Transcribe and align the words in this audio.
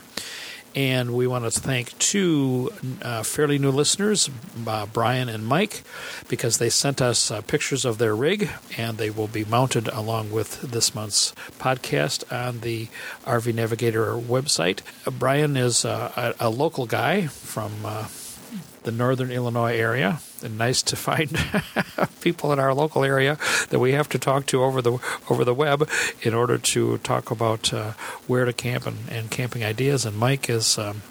And 0.78 1.16
we 1.16 1.26
want 1.26 1.44
to 1.44 1.50
thank 1.50 1.98
two 1.98 2.72
uh, 3.02 3.24
fairly 3.24 3.58
new 3.58 3.72
listeners, 3.72 4.30
uh, 4.68 4.86
Brian 4.86 5.28
and 5.28 5.44
Mike, 5.44 5.82
because 6.28 6.60
they 6.60 6.70
sent 6.70 7.02
us 7.02 7.32
uh, 7.32 7.42
pictures 7.42 7.84
of 7.84 7.98
their 7.98 8.16
rig, 8.16 8.52
and 8.78 9.00
they 9.00 9.10
will 9.10 9.28
be 9.28 9.44
mounted 9.44 9.88
along 9.88 10.30
with 10.30 10.62
this 10.62 10.94
month's 10.94 11.34
podcast 11.58 12.32
on 12.32 12.60
the 12.60 12.90
RV 13.26 13.56
Navigator 13.56 14.14
website. 14.14 14.82
Uh, 15.08 15.10
Brian 15.10 15.58
is 15.58 15.84
uh, 15.84 16.36
a, 16.40 16.46
a, 16.48 16.50
local 16.52 16.86
guy 16.86 17.26
from 17.26 17.72
uh, 17.84 18.04
the 18.88 18.92
northern 18.94 19.32
Illinois 19.32 19.78
area. 19.78 20.22
And 20.42 20.58
nice 20.58 20.82
to 20.84 20.96
find 20.96 21.30
people 22.22 22.54
in 22.54 22.60
our 22.60 22.74
local 22.74 23.04
area 23.04 23.38
that 23.70 23.80
we 23.80 23.92
have 23.92 24.08
to 24.10 24.18
talk 24.18 24.46
to 24.48 24.64
over 24.64 24.82
the 24.82 24.98
over 25.30 25.44
the 25.44 25.54
web 25.54 25.90
in 26.22 26.34
order 26.34 26.58
to 26.58 26.98
talk 27.00 27.30
about 27.30 27.74
uh, 27.74 27.92
where 28.28 28.46
to 28.46 28.54
camp 28.54 28.88
and, 28.88 28.98
and, 29.10 29.30
camping 29.30 29.64
ideas. 29.64 30.06
And 30.06 30.16
Mike 30.18 30.50
is 30.50 30.78
um, 30.78 31.02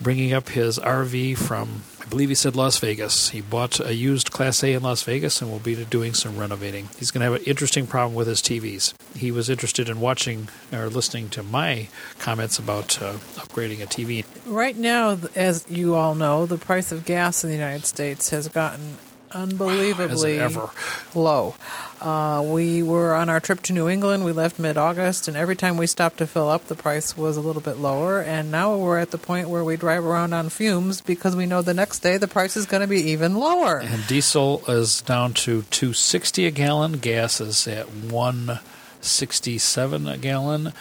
bringing 0.00 0.32
up 0.32 0.48
his 0.48 0.78
RV 0.78 1.36
from 1.36 1.82
believe 2.12 2.28
he 2.28 2.34
said 2.34 2.54
Las 2.54 2.78
Vegas. 2.78 3.30
He 3.30 3.40
bought 3.40 3.80
a 3.80 3.94
used 3.94 4.30
Class 4.30 4.62
A 4.62 4.74
in 4.74 4.82
Las 4.82 5.02
Vegas 5.02 5.40
and 5.40 5.50
will 5.50 5.58
be 5.58 5.82
doing 5.86 6.12
some 6.12 6.36
renovating. 6.36 6.90
He's 6.98 7.10
going 7.10 7.20
to 7.20 7.32
have 7.32 7.40
an 7.40 7.46
interesting 7.46 7.86
problem 7.86 8.14
with 8.14 8.26
his 8.26 8.42
TVs. 8.42 8.92
He 9.16 9.30
was 9.30 9.48
interested 9.48 9.88
in 9.88 9.98
watching 9.98 10.48
or 10.70 10.90
listening 10.90 11.30
to 11.30 11.42
my 11.42 11.88
comments 12.18 12.58
about 12.58 13.00
uh, 13.00 13.14
upgrading 13.36 13.82
a 13.82 13.86
TV. 13.86 14.26
Right 14.44 14.76
now, 14.76 15.16
as 15.34 15.64
you 15.70 15.94
all 15.94 16.14
know, 16.14 16.44
the 16.44 16.58
price 16.58 16.92
of 16.92 17.06
gas 17.06 17.44
in 17.44 17.48
the 17.48 17.56
United 17.56 17.86
States 17.86 18.28
has 18.28 18.46
gotten 18.46 18.98
unbelievably 19.34 20.40
low. 21.14 21.54
Uh, 22.00 22.42
we 22.44 22.82
were 22.82 23.14
on 23.14 23.28
our 23.28 23.38
trip 23.38 23.62
to 23.62 23.72
New 23.72 23.88
England. 23.88 24.24
We 24.24 24.32
left 24.32 24.58
mid 24.58 24.76
August, 24.76 25.28
and 25.28 25.36
every 25.36 25.54
time 25.54 25.76
we 25.76 25.86
stopped 25.86 26.18
to 26.18 26.26
fill 26.26 26.48
up, 26.48 26.66
the 26.66 26.74
price 26.74 27.16
was 27.16 27.36
a 27.36 27.40
little 27.40 27.62
bit 27.62 27.78
lower. 27.78 28.20
And 28.20 28.50
now 28.50 28.76
we're 28.76 28.98
at 28.98 29.12
the 29.12 29.18
point 29.18 29.48
where 29.48 29.62
we 29.62 29.76
drive 29.76 30.04
around 30.04 30.32
on 30.32 30.48
fumes 30.48 31.00
because 31.00 31.36
we 31.36 31.46
know 31.46 31.62
the 31.62 31.74
next 31.74 32.00
day 32.00 32.16
the 32.16 32.28
price 32.28 32.56
is 32.56 32.66
going 32.66 32.80
to 32.80 32.88
be 32.88 33.10
even 33.10 33.36
lower. 33.36 33.78
And 33.78 34.06
diesel 34.06 34.62
is 34.66 35.00
down 35.02 35.34
to 35.34 35.62
two 35.62 35.92
sixty 35.92 36.46
a 36.46 36.50
gallon. 36.50 36.98
Gas 36.98 37.40
is 37.40 37.68
at 37.68 37.88
one 37.88 38.58
sixty 39.00 39.58
seven 39.58 40.08
a 40.08 40.18
gallon. 40.18 40.72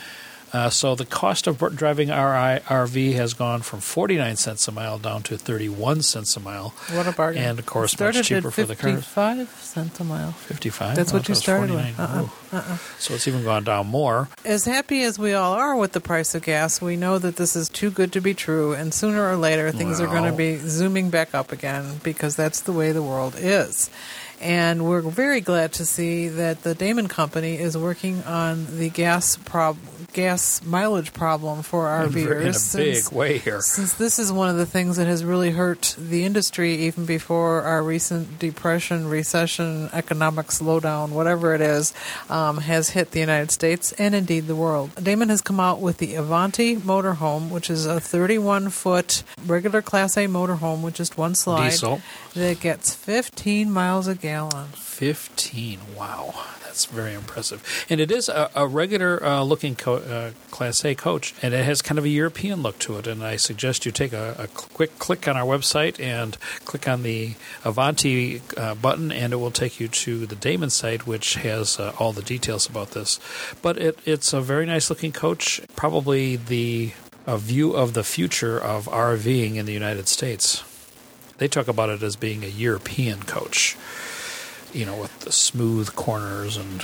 Uh, 0.53 0.69
so 0.69 0.95
the 0.95 1.05
cost 1.05 1.47
of 1.47 1.59
driving 1.75 2.11
our 2.11 2.59
RV 2.59 3.13
has 3.13 3.33
gone 3.33 3.61
from 3.61 3.79
49 3.79 4.35
cents 4.35 4.67
a 4.67 4.71
mile 4.71 4.97
down 4.97 5.23
to 5.23 5.37
31 5.37 6.01
cents 6.01 6.35
a 6.35 6.39
mile. 6.39 6.73
What 6.91 7.07
a 7.07 7.13
bargain. 7.13 7.41
And 7.41 7.59
of 7.59 7.65
course, 7.65 7.97
much 7.99 8.23
cheaper 8.23 8.51
for 8.51 8.63
the 8.63 8.75
cars. 8.75 9.05
55 9.05 9.49
cents 9.49 9.99
a 9.99 10.03
mile. 10.03 10.31
55? 10.33 10.95
That's 10.95 11.13
what 11.13 11.29
you 11.29 11.35
started 11.35 11.71
with. 11.71 11.99
Uh-uh. 11.99 12.27
Uh-uh. 12.51 12.77
So 12.99 13.13
it's 13.13 13.27
even 13.27 13.43
gone 13.43 13.63
down 13.63 13.87
more. 13.87 14.27
As 14.43 14.65
happy 14.65 15.03
as 15.03 15.17
we 15.17 15.33
all 15.33 15.53
are 15.53 15.75
with 15.75 15.93
the 15.93 16.01
price 16.01 16.35
of 16.35 16.43
gas, 16.43 16.81
we 16.81 16.97
know 16.97 17.17
that 17.17 17.37
this 17.37 17.55
is 17.55 17.69
too 17.69 17.89
good 17.89 18.11
to 18.13 18.21
be 18.21 18.33
true, 18.33 18.73
and 18.73 18.93
sooner 18.93 19.29
or 19.29 19.37
later 19.37 19.71
things 19.71 19.99
well. 19.99 20.09
are 20.09 20.11
going 20.11 20.29
to 20.29 20.37
be 20.37 20.57
zooming 20.57 21.09
back 21.09 21.33
up 21.33 21.51
again 21.51 21.99
because 22.03 22.35
that's 22.35 22.61
the 22.61 22.73
way 22.73 22.91
the 22.91 23.03
world 23.03 23.35
is. 23.37 23.89
And 24.41 24.85
we're 24.87 25.01
very 25.01 25.39
glad 25.39 25.73
to 25.73 25.85
see 25.85 26.27
that 26.27 26.63
the 26.63 26.73
Damon 26.73 27.07
Company 27.07 27.59
is 27.59 27.77
working 27.77 28.23
on 28.23 28.79
the 28.79 28.89
gas 28.89 29.37
prob- 29.37 29.77
gas 30.13 30.63
mileage 30.63 31.13
problem 31.13 31.61
for 31.61 31.85
RVers. 31.85 32.41
In 32.41 32.47
a 32.47 32.53
since, 32.53 33.09
big 33.09 33.15
way 33.15 33.37
here. 33.37 33.61
Since 33.61 33.93
this 33.93 34.17
is 34.17 34.31
one 34.31 34.49
of 34.49 34.57
the 34.57 34.65
things 34.65 34.97
that 34.97 35.05
has 35.05 35.23
really 35.23 35.51
hurt 35.51 35.95
the 35.95 36.25
industry 36.25 36.73
even 36.85 37.05
before 37.05 37.61
our 37.61 37.83
recent 37.83 38.39
depression, 38.39 39.07
recession, 39.07 39.89
economic 39.93 40.47
slowdown, 40.47 41.09
whatever 41.09 41.53
it 41.53 41.61
is, 41.61 41.93
um, 42.29 42.57
has 42.57 42.89
hit 42.89 43.11
the 43.11 43.19
United 43.19 43.51
States 43.51 43.91
and 43.93 44.15
indeed 44.15 44.47
the 44.47 44.55
world. 44.55 44.91
Damon 44.95 45.29
has 45.29 45.41
come 45.41 45.59
out 45.59 45.79
with 45.81 45.99
the 45.99 46.15
Avanti 46.15 46.77
motorhome, 46.77 47.49
which 47.49 47.69
is 47.69 47.85
a 47.85 47.99
31 47.99 48.71
foot 48.71 49.23
regular 49.45 49.83
Class 49.83 50.17
A 50.17 50.25
motorhome 50.25 50.81
with 50.81 50.95
just 50.95 51.15
one 51.15 51.35
slide. 51.35 51.69
Diesel. 51.69 52.01
That 52.33 52.59
gets 52.59 52.95
15 52.95 53.71
miles 53.71 54.07
a 54.07 54.15
gallon. 54.15 54.30
15. 54.75 55.79
Wow. 55.97 56.33
That's 56.71 56.85
very 56.85 57.13
impressive. 57.13 57.85
And 57.89 57.99
it 57.99 58.11
is 58.11 58.29
a, 58.29 58.49
a 58.55 58.65
regular 58.65 59.21
uh, 59.21 59.43
looking 59.43 59.75
co- 59.75 59.95
uh, 59.95 60.31
Class 60.51 60.85
A 60.85 60.95
coach, 60.95 61.33
and 61.41 61.53
it 61.53 61.65
has 61.65 61.81
kind 61.81 61.99
of 61.99 62.05
a 62.05 62.09
European 62.09 62.63
look 62.63 62.79
to 62.79 62.97
it. 62.97 63.07
And 63.07 63.21
I 63.23 63.35
suggest 63.35 63.85
you 63.85 63.91
take 63.91 64.13
a, 64.13 64.35
a 64.39 64.47
quick 64.47 64.97
click 64.97 65.27
on 65.27 65.35
our 65.35 65.45
website 65.45 65.99
and 65.99 66.37
click 66.63 66.87
on 66.87 67.03
the 67.03 67.33
Avanti 67.65 68.41
uh, 68.55 68.75
button, 68.75 69.11
and 69.11 69.33
it 69.33 69.35
will 69.35 69.51
take 69.51 69.81
you 69.81 69.89
to 69.89 70.25
the 70.25 70.35
Damon 70.35 70.69
site, 70.69 71.05
which 71.05 71.35
has 71.35 71.77
uh, 71.77 71.93
all 71.99 72.13
the 72.13 72.21
details 72.21 72.69
about 72.69 72.91
this. 72.91 73.19
But 73.61 73.77
it, 73.77 73.99
it's 74.05 74.31
a 74.31 74.39
very 74.39 74.65
nice 74.65 74.89
looking 74.89 75.11
coach, 75.11 75.59
probably 75.75 76.37
the 76.37 76.93
a 77.27 77.37
view 77.37 77.73
of 77.73 77.93
the 77.93 78.03
future 78.03 78.57
of 78.57 78.85
RVing 78.85 79.55
in 79.55 79.65
the 79.65 79.73
United 79.73 80.07
States. 80.07 80.63
They 81.37 81.47
talk 81.47 81.67
about 81.67 81.89
it 81.89 82.01
as 82.01 82.15
being 82.15 82.43
a 82.43 82.47
European 82.47 83.23
coach, 83.23 83.75
you 84.73 84.85
know, 84.85 84.99
with 84.99 85.19
the 85.21 85.31
smooth 85.31 85.95
corners 85.95 86.57
and 86.57 86.83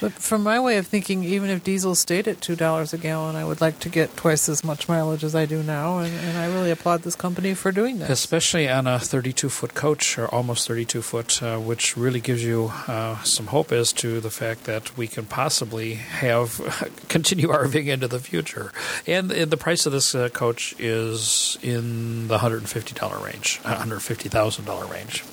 But 0.00 0.12
from 0.12 0.42
my 0.42 0.60
way 0.60 0.76
of 0.78 0.86
thinking, 0.86 1.24
even 1.24 1.50
if 1.50 1.64
diesel 1.64 1.94
stayed 1.94 2.28
at 2.28 2.40
two 2.40 2.56
dollars 2.56 2.92
a 2.92 2.98
gallon, 2.98 3.36
I 3.36 3.44
would 3.44 3.60
like 3.60 3.78
to 3.80 3.88
get 3.88 4.16
twice 4.16 4.48
as 4.48 4.62
much 4.62 4.88
mileage 4.88 5.24
as 5.24 5.34
I 5.34 5.46
do 5.46 5.62
now, 5.62 5.98
and, 5.98 6.12
and 6.12 6.38
I 6.38 6.46
really 6.46 6.70
applaud 6.70 7.02
this 7.02 7.16
company 7.16 7.54
for 7.54 7.72
doing 7.72 7.98
that. 7.98 8.10
Especially 8.10 8.68
on 8.68 8.86
a 8.86 8.98
32 8.98 9.48
foot 9.48 9.74
coach, 9.74 10.18
or 10.18 10.28
almost 10.28 10.68
32 10.68 11.02
foot, 11.02 11.42
uh, 11.42 11.58
which 11.58 11.96
really 11.96 12.20
gives 12.20 12.44
you 12.44 12.72
uh, 12.86 13.22
some 13.22 13.46
hope 13.46 13.72
as 13.72 13.92
to 13.94 14.20
the 14.20 14.30
fact 14.30 14.64
that 14.64 14.96
we 14.96 15.06
can 15.06 15.24
possibly 15.24 15.94
have 15.94 16.60
continue 17.08 17.48
RVing 17.48 17.86
into 17.86 18.08
the 18.08 18.20
future. 18.20 18.72
And, 19.06 19.32
and 19.32 19.50
the 19.50 19.56
price 19.56 19.86
of 19.86 19.92
this 19.92 20.14
uh, 20.14 20.28
coach 20.28 20.74
is 20.78 21.58
in 21.62 22.28
the 22.28 22.38
$150 22.38 23.24
range, 23.24 23.60
$150,000 23.62 24.90
range. 24.90 25.24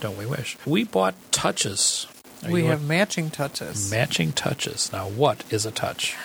Don't 0.00 0.16
we 0.16 0.26
wish? 0.26 0.56
We 0.66 0.84
bought 0.84 1.14
touches. 1.32 2.06
Are 2.44 2.50
we 2.50 2.64
have 2.64 2.82
matching 2.82 3.30
touches. 3.30 3.90
Matching 3.90 4.32
touches. 4.32 4.92
Now, 4.92 5.08
what 5.08 5.44
is 5.50 5.66
a 5.66 5.70
touch? 5.70 6.16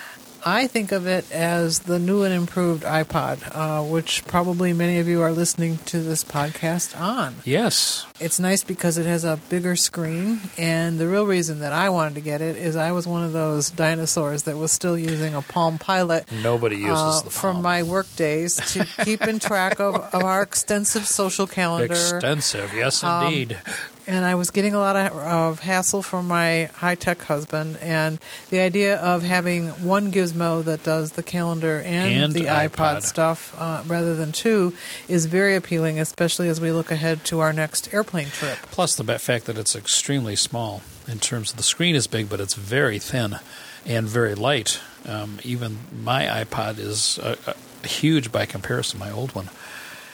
I 0.46 0.68
think 0.68 0.92
of 0.92 1.08
it 1.08 1.32
as 1.32 1.80
the 1.80 2.00
new 2.00 2.24
and 2.24 2.34
improved 2.34 2.84
iPod, 2.84 3.40
uh, 3.56 3.84
which 3.84 4.26
probably 4.26 4.74
many 4.74 5.00
of 5.00 5.08
you 5.08 5.22
are 5.22 5.32
listening 5.32 5.78
to 5.86 6.02
this 6.02 6.24
podcast 6.24 7.00
on. 7.00 7.36
Yes. 7.46 8.06
It's 8.20 8.40
nice 8.40 8.64
because 8.64 8.98
it 8.98 9.06
has 9.06 9.24
a 9.24 9.40
bigger 9.50 9.76
screen, 9.76 10.40
and 10.58 11.00
the 11.00 11.08
real 11.08 11.26
reason 11.26 11.60
that 11.60 11.74
I 11.74 11.90
wanted 11.90 12.16
to 12.16 12.22
get 12.22 12.42
it 12.42 12.56
is 12.58 12.76
I 12.76 12.92
was 12.92 13.08
one 13.08 13.24
of 13.24 13.34
those 13.34 13.70
dinosaurs 13.70 14.44
that 14.44 14.58
was 14.58 14.72
still 14.72 14.98
using 14.98 15.34
a 15.34 15.42
Palm 15.42 15.78
Pilot. 15.78 16.32
Nobody 16.32 16.78
uses 16.78 16.92
uh, 16.92 17.18
the 17.18 17.30
Palm. 17.30 17.32
From 17.32 17.62
my 17.62 17.84
work 17.84 18.14
days 18.16 18.56
to 18.74 18.86
keep 19.04 19.22
in 19.22 19.40
track 19.40 19.80
of, 19.80 19.96
of 19.96 20.24
our 20.24 20.42
extensive 20.42 21.06
social 21.08 21.48
calendar. 21.48 21.94
Extensive, 21.94 22.74
yes, 22.74 23.04
indeed. 23.04 23.58
Um, 23.66 23.74
and 24.08 24.26
I 24.26 24.36
was 24.36 24.52
getting 24.52 24.74
a 24.74 24.80
lot 24.80 24.96
of, 24.96 25.14
of 25.18 25.60
hassle 25.60 26.02
from 26.02 26.28
my 26.28 26.66
high 26.76 26.96
tech 26.96 27.22
husband. 27.22 27.78
And 27.82 28.20
the 28.50 28.60
idea 28.60 28.98
of 28.98 29.24
having 29.24 29.70
one 29.70 30.12
gizmo 30.12 30.64
that 30.64 30.84
does 30.84 31.14
the 31.14 31.24
calendar 31.24 31.82
and, 31.86 32.24
and 32.24 32.34
the 32.34 32.46
iPod, 32.46 32.70
iPod 32.70 33.04
stuff 33.04 33.56
uh, 33.58 33.84
rather 33.88 34.16
than 34.16 34.32
two 34.32 34.74
is 35.08 35.26
very 35.26 35.56
appealing, 35.56 36.00
especially 36.00 36.50
as 36.50 36.60
we 36.60 36.72
look 36.72 36.92
ahead 36.92 37.24
to 37.26 37.40
our 37.40 37.54
next 37.54 37.94
airplane 37.94 38.28
trip. 38.28 38.58
Plus, 38.72 38.96
the 38.96 39.20
fact 39.20 39.46
that 39.46 39.58
it's 39.58 39.76
extremely 39.76 40.36
small 40.36 40.82
in 41.08 41.20
terms 41.20 41.52
of 41.52 41.58
the 41.58 41.64
screen 41.64 41.96
is 41.96 42.08
big, 42.08 42.30
but 42.30 42.40
it's 42.40 42.54
very 42.54 43.00
thin 43.00 43.40
and 43.86 44.08
very 44.08 44.36
light. 44.36 44.80
Um, 45.06 45.40
even 45.44 45.80
my 45.92 46.26
iPod 46.26 46.80
is 46.80 47.20
uh, 47.20 47.36
uh, 47.46 47.54
huge 47.86 48.32
by 48.32 48.46
comparison 48.46 49.00
my 49.00 49.12
old 49.12 49.36
one. 49.36 49.50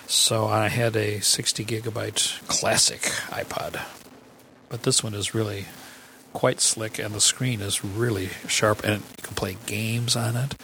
So 0.10 0.48
I 0.48 0.70
had 0.70 0.96
a 0.96 1.20
60 1.20 1.64
gigabyte 1.64 2.48
classic 2.48 3.02
iPod. 3.30 3.80
But 4.68 4.82
this 4.82 5.04
one 5.04 5.14
is 5.14 5.36
really 5.36 5.66
quite 6.34 6.62
slick 6.62 6.98
and 6.98 7.14
the 7.14 7.22
screen 7.22 7.62
is 7.62 7.86
really 7.86 8.30
sharp 8.48 8.84
and 8.84 9.04
you 9.04 9.22
can 9.22 9.36
play 9.36 9.58
games 9.68 10.16
on 10.16 10.36
it. 10.36 10.56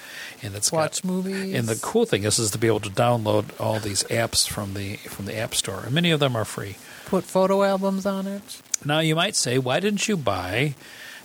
And 0.42 0.56
it's 0.56 0.72
watch 0.72 1.04
got, 1.04 1.08
movies. 1.08 1.54
And 1.54 1.68
the 1.68 1.80
cool 1.80 2.06
thing 2.06 2.24
is 2.24 2.40
is 2.40 2.50
to 2.52 2.58
be 2.58 2.66
able 2.66 2.80
to 2.80 2.90
download 2.90 3.52
all 3.62 3.80
these 3.80 4.04
apps 4.06 4.50
from 4.50 4.74
the 4.74 4.96
from 4.96 5.26
the 5.26 5.38
app 5.38 5.54
store 5.54 5.82
and 5.86 5.94
many 5.94 6.10
of 6.10 6.20
them 6.20 6.36
are 6.36 6.44
free. 6.44 6.78
Put 7.06 7.24
photo 7.24 7.62
albums 7.62 8.08
on 8.08 8.26
it? 8.26 8.64
Now 8.84 8.98
you 8.98 9.14
might 9.14 9.36
say 9.36 9.60
why 9.60 9.80
didn't 9.80 10.08
you 10.08 10.18
buy 10.18 10.74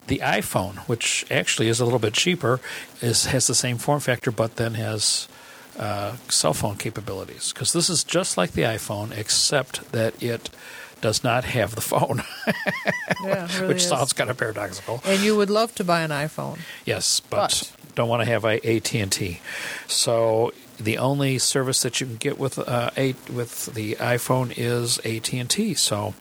the 0.08 0.18
iphone 0.18 0.76
which 0.88 1.24
actually 1.30 1.68
is 1.68 1.80
a 1.80 1.84
little 1.84 1.98
bit 1.98 2.12
cheaper 2.12 2.60
is 3.00 3.26
has 3.26 3.46
the 3.46 3.54
same 3.54 3.78
form 3.78 4.00
factor 4.00 4.30
but 4.30 4.56
then 4.56 4.74
has 4.74 5.26
uh, 5.80 6.16
cell 6.28 6.52
phone 6.52 6.76
capabilities 6.76 7.52
because 7.52 7.72
this 7.72 7.88
is 7.88 8.04
just 8.04 8.36
like 8.36 8.52
the 8.52 8.62
iPhone, 8.62 9.16
except 9.16 9.90
that 9.92 10.22
it 10.22 10.50
does 11.00 11.24
not 11.24 11.44
have 11.44 11.74
the 11.74 11.80
phone, 11.80 12.22
yeah, 13.24 13.48
really 13.56 13.68
which 13.68 13.78
is. 13.78 13.88
sounds 13.88 14.12
kind 14.12 14.28
of 14.28 14.36
paradoxical. 14.36 15.00
And 15.06 15.22
you 15.22 15.34
would 15.36 15.48
love 15.48 15.74
to 15.76 15.84
buy 15.84 16.02
an 16.02 16.10
iPhone, 16.10 16.58
yes, 16.84 17.20
but, 17.20 17.72
but. 17.80 17.94
don't 17.94 18.08
want 18.08 18.20
to 18.20 18.26
have 18.26 18.44
a 18.44 18.76
AT 18.76 18.94
and 18.94 19.10
T. 19.10 19.40
So 19.86 20.52
the 20.78 20.98
only 20.98 21.38
service 21.38 21.80
that 21.82 21.98
you 22.00 22.06
can 22.06 22.16
get 22.16 22.38
with 22.38 22.58
uh, 22.58 22.90
a, 22.98 23.14
with 23.32 23.74
the 23.74 23.94
iPhone 23.94 24.52
is 24.56 24.98
AT 24.98 25.32
and 25.32 25.48
T. 25.48 25.72
So 25.72 26.14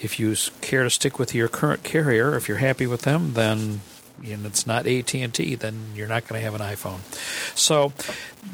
if 0.00 0.18
you 0.18 0.34
care 0.60 0.82
to 0.82 0.90
stick 0.90 1.20
with 1.20 1.32
your 1.32 1.46
current 1.46 1.84
carrier, 1.84 2.36
if 2.36 2.48
you're 2.48 2.58
happy 2.58 2.88
with 2.88 3.02
them, 3.02 3.34
then 3.34 3.80
and 4.22 4.46
it's 4.46 4.66
not 4.66 4.86
AT&T, 4.86 5.54
then 5.56 5.86
you're 5.94 6.08
not 6.08 6.26
going 6.26 6.40
to 6.40 6.44
have 6.44 6.54
an 6.54 6.60
iPhone. 6.60 7.00
So 7.56 7.92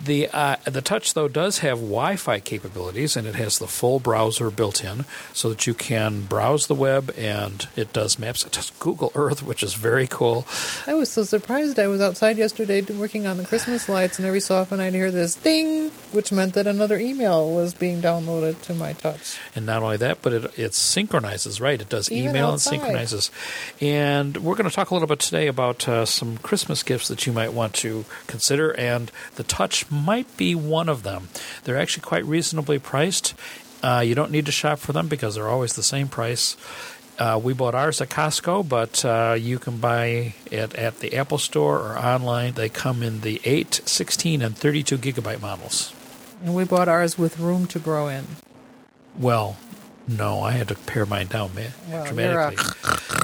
the 0.05 0.29
uh, 0.33 0.57
the 0.65 0.81
Touch 0.81 1.15
though 1.15 1.29
does 1.29 1.59
have 1.59 1.79
Wi-Fi 1.79 2.41
capabilities, 2.41 3.17
and 3.17 3.27
it 3.27 3.35
has 3.35 3.59
the 3.59 3.67
full 3.67 4.01
browser 4.01 4.51
built 4.51 4.83
in, 4.85 5.05
so 5.33 5.49
that 5.51 5.67
you 5.67 5.75
can 5.75 6.23
browse 6.23 6.67
the 6.67 6.75
web, 6.75 7.13
and 7.17 7.69
it 7.77 7.93
does 7.93 8.19
maps. 8.19 8.45
It 8.45 8.53
does 8.53 8.71
Google 8.79 9.13
Earth, 9.15 9.43
which 9.43 9.63
is 9.63 9.75
very 9.75 10.07
cool. 10.07 10.47
I 10.87 10.95
was 10.95 11.11
so 11.11 11.25
surprised. 11.25 11.79
I 11.79 11.87
was 11.87 12.01
outside 12.01 12.39
yesterday 12.39 12.81
working 12.83 13.27
on 13.27 13.37
the 13.37 13.45
Christmas 13.45 13.89
lights, 13.89 14.19
and 14.19 14.27
every 14.27 14.41
so 14.41 14.57
often 14.57 14.81
I'd 14.81 14.95
hear 14.95 15.11
this 15.11 15.35
ding, 15.35 15.91
which 16.13 16.33
meant 16.33 16.55
that 16.55 16.67
another 16.67 16.99
email 16.99 17.53
was 17.55 17.75
being 17.75 18.01
downloaded 18.01 18.61
to 18.63 18.75
my 18.75 18.93
Touch. 18.95 19.39
And 19.55 19.67
not 19.67 19.83
only 19.83 19.97
that, 19.99 20.23
but 20.23 20.33
it 20.33 20.59
it 20.59 20.75
synchronizes. 20.75 21.61
Right, 21.61 21.81
it 21.81 21.89
does 21.89 22.11
Even 22.11 22.31
email 22.31 22.49
outside. 22.49 22.75
and 22.75 22.83
synchronizes. 22.83 23.31
And 23.81 24.37
we're 24.39 24.55
going 24.57 24.69
to 24.69 24.75
talk 24.75 24.91
a 24.91 24.95
little 24.95 25.09
bit 25.09 25.21
today 25.21 25.47
about 25.47 25.89
uh, 25.89 26.05
some 26.05 26.39
Christmas 26.39 26.83
gifts 26.83 27.09
that 27.09 27.27
you 27.27 27.33
might 27.33 27.53
want 27.53 27.75
to 27.75 28.05
consider, 28.27 28.73
and 28.73 29.11
the 29.37 29.43
Touch 29.45 29.80
might 29.89 30.37
be 30.37 30.57
one 30.57 30.89
of 30.89 31.05
them. 31.05 31.29
They're 31.63 31.79
actually 31.79 32.03
quite 32.03 32.25
reasonably 32.25 32.81
priced. 32.81 33.35
Uh, 33.83 34.03
you 34.05 34.17
don't 34.17 34.33
need 34.33 34.47
to 34.47 34.53
shop 34.53 34.81
for 34.81 34.93
them 34.93 35.07
because 35.07 35.37
they're 35.37 35.49
always 35.49 35.75
the 35.75 35.83
same 35.83 36.09
price. 36.09 36.57
Uh, 37.21 37.39
we 37.43 37.53
bought 37.53 37.75
ours 37.75 38.01
at 38.01 38.09
Costco, 38.09 38.67
but 38.67 39.05
uh, 39.05 39.37
you 39.39 39.59
can 39.59 39.77
buy 39.77 40.35
it 40.51 40.75
at 40.75 41.01
the 41.01 41.17
Apple 41.17 41.39
Store 41.39 41.79
or 41.79 41.99
online. 41.99 42.55
They 42.55 42.71
come 42.71 43.03
in 43.03 43.21
the 43.21 43.41
8, 43.45 43.83
16, 43.85 44.41
and 44.41 44.57
32 44.57 44.97
gigabyte 44.97 45.41
models. 45.41 45.93
And 46.43 46.55
we 46.55 46.65
bought 46.65 46.89
ours 46.89 47.19
with 47.19 47.39
room 47.39 47.67
to 47.69 47.79
grow 47.79 48.09
in. 48.09 48.25
Well, 49.19 49.59
no, 50.09 50.41
I 50.41 50.53
had 50.53 50.69
to 50.69 50.75
pare 50.75 51.05
mine 51.05 51.27
down 51.27 51.55
man, 51.55 51.73
well, 51.89 52.07
dramatically. 52.07 52.65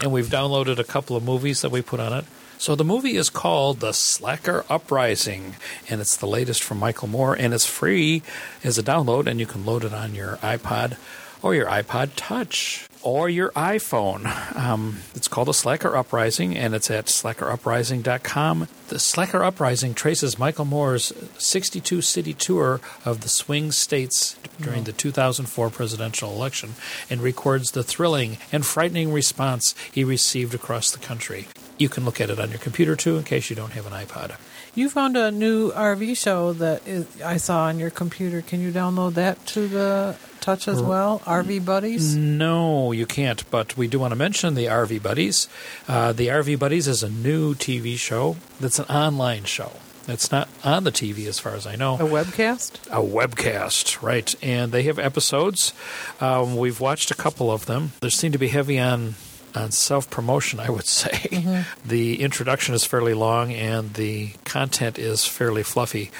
and 0.02 0.12
we've 0.12 0.28
downloaded 0.28 0.78
a 0.78 0.84
couple 0.84 1.16
of 1.16 1.24
movies 1.24 1.62
that 1.62 1.70
we 1.70 1.80
put 1.80 1.98
on 1.98 2.12
it. 2.12 2.24
So 2.58 2.74
the 2.74 2.84
movie 2.84 3.16
is 3.16 3.28
called 3.28 3.80
The 3.80 3.92
Slacker 3.92 4.64
Uprising, 4.70 5.56
and 5.88 6.00
it's 6.00 6.16
the 6.16 6.26
latest 6.26 6.62
from 6.62 6.78
Michael 6.78 7.08
Moore, 7.08 7.34
and 7.34 7.52
it's 7.52 7.66
free 7.66 8.22
as 8.64 8.78
a 8.78 8.82
download, 8.82 9.26
and 9.26 9.38
you 9.38 9.46
can 9.46 9.66
load 9.66 9.84
it 9.84 9.92
on 9.92 10.14
your 10.14 10.36
iPod 10.38 10.96
or 11.42 11.54
your 11.54 11.66
iPod 11.66 12.10
Touch 12.16 12.88
or 13.02 13.28
your 13.28 13.50
iPhone. 13.50 14.56
Um, 14.56 14.98
it's 15.14 15.28
called 15.28 15.48
The 15.48 15.54
Slacker 15.54 15.94
Uprising, 15.94 16.56
and 16.56 16.74
it's 16.74 16.90
at 16.90 17.06
slackeruprising.com. 17.06 18.68
The 18.88 18.98
Slacker 18.98 19.44
Uprising 19.44 19.94
traces 19.94 20.38
Michael 20.38 20.64
Moore's 20.64 21.12
62 21.38 22.00
city 22.00 22.32
tour 22.32 22.80
of 23.04 23.20
the 23.20 23.28
swing 23.28 23.70
states 23.70 24.36
during 24.60 24.84
the 24.84 24.92
2004 24.92 25.70
presidential 25.70 26.32
election 26.32 26.74
and 27.08 27.20
records 27.20 27.72
the 27.72 27.84
thrilling 27.84 28.38
and 28.50 28.66
frightening 28.66 29.12
response 29.12 29.74
he 29.92 30.02
received 30.02 30.54
across 30.54 30.90
the 30.90 30.98
country. 30.98 31.46
You 31.78 31.88
can 31.88 32.04
look 32.04 32.20
at 32.20 32.30
it 32.30 32.38
on 32.38 32.50
your 32.50 32.58
computer 32.58 32.96
too, 32.96 33.16
in 33.16 33.24
case 33.24 33.50
you 33.50 33.56
don't 33.56 33.72
have 33.72 33.86
an 33.86 33.92
iPod. 33.92 34.36
You 34.74 34.90
found 34.90 35.16
a 35.16 35.30
new 35.30 35.72
RV 35.72 36.16
show 36.16 36.52
that 36.54 36.86
is, 36.86 37.06
I 37.22 37.38
saw 37.38 37.64
on 37.64 37.78
your 37.78 37.90
computer. 37.90 38.42
Can 38.42 38.60
you 38.60 38.72
download 38.72 39.14
that 39.14 39.44
to 39.46 39.68
the 39.68 40.16
Touch 40.40 40.68
as 40.68 40.80
well? 40.80 41.20
RV 41.20 41.64
Buddies? 41.64 42.14
No, 42.14 42.92
you 42.92 43.04
can't. 43.04 43.48
But 43.50 43.76
we 43.76 43.88
do 43.88 43.98
want 43.98 44.12
to 44.12 44.16
mention 44.16 44.54
the 44.54 44.66
RV 44.66 45.02
Buddies. 45.02 45.48
Uh, 45.88 46.12
the 46.12 46.28
RV 46.28 46.58
Buddies 46.58 46.86
is 46.86 47.02
a 47.02 47.08
new 47.08 47.54
TV 47.54 47.96
show 47.96 48.36
that's 48.60 48.78
an 48.78 48.84
online 48.84 49.42
show. 49.42 49.72
It's 50.06 50.30
not 50.30 50.48
on 50.62 50.84
the 50.84 50.92
TV, 50.92 51.26
as 51.26 51.40
far 51.40 51.54
as 51.54 51.66
I 51.66 51.74
know. 51.74 51.94
A 51.96 51.98
webcast? 51.98 52.86
A 52.86 53.02
webcast, 53.02 54.02
right. 54.02 54.32
And 54.40 54.70
they 54.70 54.84
have 54.84 55.00
episodes. 55.00 55.72
Um, 56.20 56.56
we've 56.56 56.80
watched 56.80 57.10
a 57.10 57.14
couple 57.16 57.50
of 57.50 57.66
them. 57.66 57.92
They 58.00 58.10
seem 58.10 58.30
to 58.30 58.38
be 58.38 58.48
heavy 58.48 58.78
on 58.78 59.16
on 59.56 59.72
self 59.72 60.08
promotion, 60.10 60.60
I 60.60 60.70
would 60.70 60.86
say. 60.86 61.10
Mm-hmm. 61.10 61.88
The 61.88 62.22
introduction 62.22 62.74
is 62.74 62.84
fairly 62.84 63.14
long 63.14 63.52
and 63.52 63.94
the 63.94 64.30
content 64.44 64.98
is 64.98 65.24
fairly 65.24 65.62
fluffy. 65.62 66.10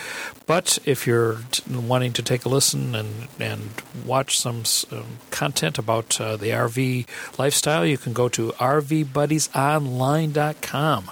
But 0.46 0.78
if 0.84 1.06
you're 1.08 1.38
wanting 1.68 2.12
to 2.14 2.22
take 2.22 2.44
a 2.44 2.48
listen 2.48 2.94
and, 2.94 3.26
and 3.40 3.70
watch 4.04 4.38
some 4.38 4.62
um, 4.92 5.18
content 5.32 5.76
about 5.76 6.20
uh, 6.20 6.36
the 6.36 6.50
RV 6.50 7.08
lifestyle, 7.36 7.84
you 7.84 7.98
can 7.98 8.12
go 8.12 8.28
to 8.28 8.52
rvbuddiesonline.com. 8.52 11.10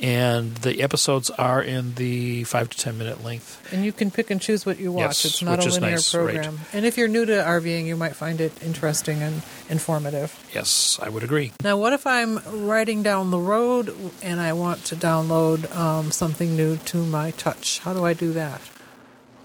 And 0.00 0.54
the 0.58 0.82
episodes 0.82 1.30
are 1.30 1.60
in 1.60 1.94
the 1.94 2.44
5 2.44 2.70
to 2.70 2.78
10 2.78 2.96
minute 2.96 3.24
length. 3.24 3.60
And 3.72 3.84
you 3.84 3.92
can 3.92 4.12
pick 4.12 4.30
and 4.30 4.40
choose 4.40 4.64
what 4.64 4.78
you 4.78 4.92
watch. 4.92 5.02
Yes, 5.02 5.24
it's 5.24 5.42
not 5.42 5.66
a 5.66 5.68
linear 5.68 5.90
nice, 5.90 6.12
program. 6.12 6.56
right. 6.56 6.66
And 6.72 6.86
if 6.86 6.96
you're 6.96 7.08
new 7.08 7.26
to 7.26 7.32
RVing, 7.32 7.86
you 7.86 7.96
might 7.96 8.14
find 8.14 8.40
it 8.40 8.52
interesting 8.62 9.20
and 9.20 9.42
informative. 9.68 10.32
Yes, 10.54 11.00
I 11.02 11.08
would 11.08 11.24
agree. 11.24 11.50
Now, 11.66 11.76
what 11.76 11.92
if 11.92 12.06
I'm 12.06 12.38
riding 12.68 13.02
down 13.02 13.32
the 13.32 13.40
road 13.40 13.92
and 14.22 14.38
I 14.38 14.52
want 14.52 14.84
to 14.84 14.94
download 14.94 15.74
um, 15.74 16.12
something 16.12 16.54
new 16.54 16.76
to 16.76 16.98
my 16.98 17.32
touch? 17.32 17.80
How 17.80 17.92
do 17.92 18.04
I 18.04 18.14
do 18.14 18.32
that? 18.34 18.60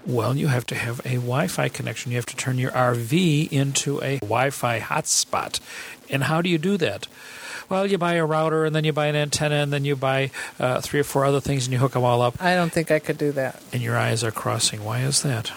Well, 0.06 0.36
you 0.36 0.46
have 0.46 0.64
to 0.66 0.76
have 0.76 1.00
a 1.00 1.16
Wi 1.16 1.48
Fi 1.48 1.68
connection. 1.68 2.12
You 2.12 2.18
have 2.18 2.26
to 2.26 2.36
turn 2.36 2.58
your 2.58 2.70
RV 2.70 3.50
into 3.50 4.00
a 4.02 4.18
Wi 4.18 4.50
Fi 4.50 4.78
hotspot. 4.78 5.58
And 6.10 6.22
how 6.22 6.40
do 6.40 6.48
you 6.48 6.58
do 6.58 6.76
that? 6.76 7.08
Well, 7.68 7.88
you 7.88 7.98
buy 7.98 8.14
a 8.14 8.24
router 8.24 8.66
and 8.66 8.72
then 8.72 8.84
you 8.84 8.92
buy 8.92 9.06
an 9.06 9.16
antenna 9.16 9.56
and 9.56 9.72
then 9.72 9.84
you 9.84 9.96
buy 9.96 10.30
uh, 10.60 10.80
three 10.80 11.00
or 11.00 11.04
four 11.04 11.24
other 11.24 11.40
things 11.40 11.66
and 11.66 11.72
you 11.72 11.80
hook 11.80 11.94
them 11.94 12.04
all 12.04 12.22
up. 12.22 12.40
I 12.40 12.54
don't 12.54 12.70
think 12.70 12.92
I 12.92 13.00
could 13.00 13.18
do 13.18 13.32
that. 13.32 13.60
And 13.72 13.82
your 13.82 13.98
eyes 13.98 14.22
are 14.22 14.30
crossing. 14.30 14.84
Why 14.84 15.00
is 15.00 15.24
that? 15.24 15.50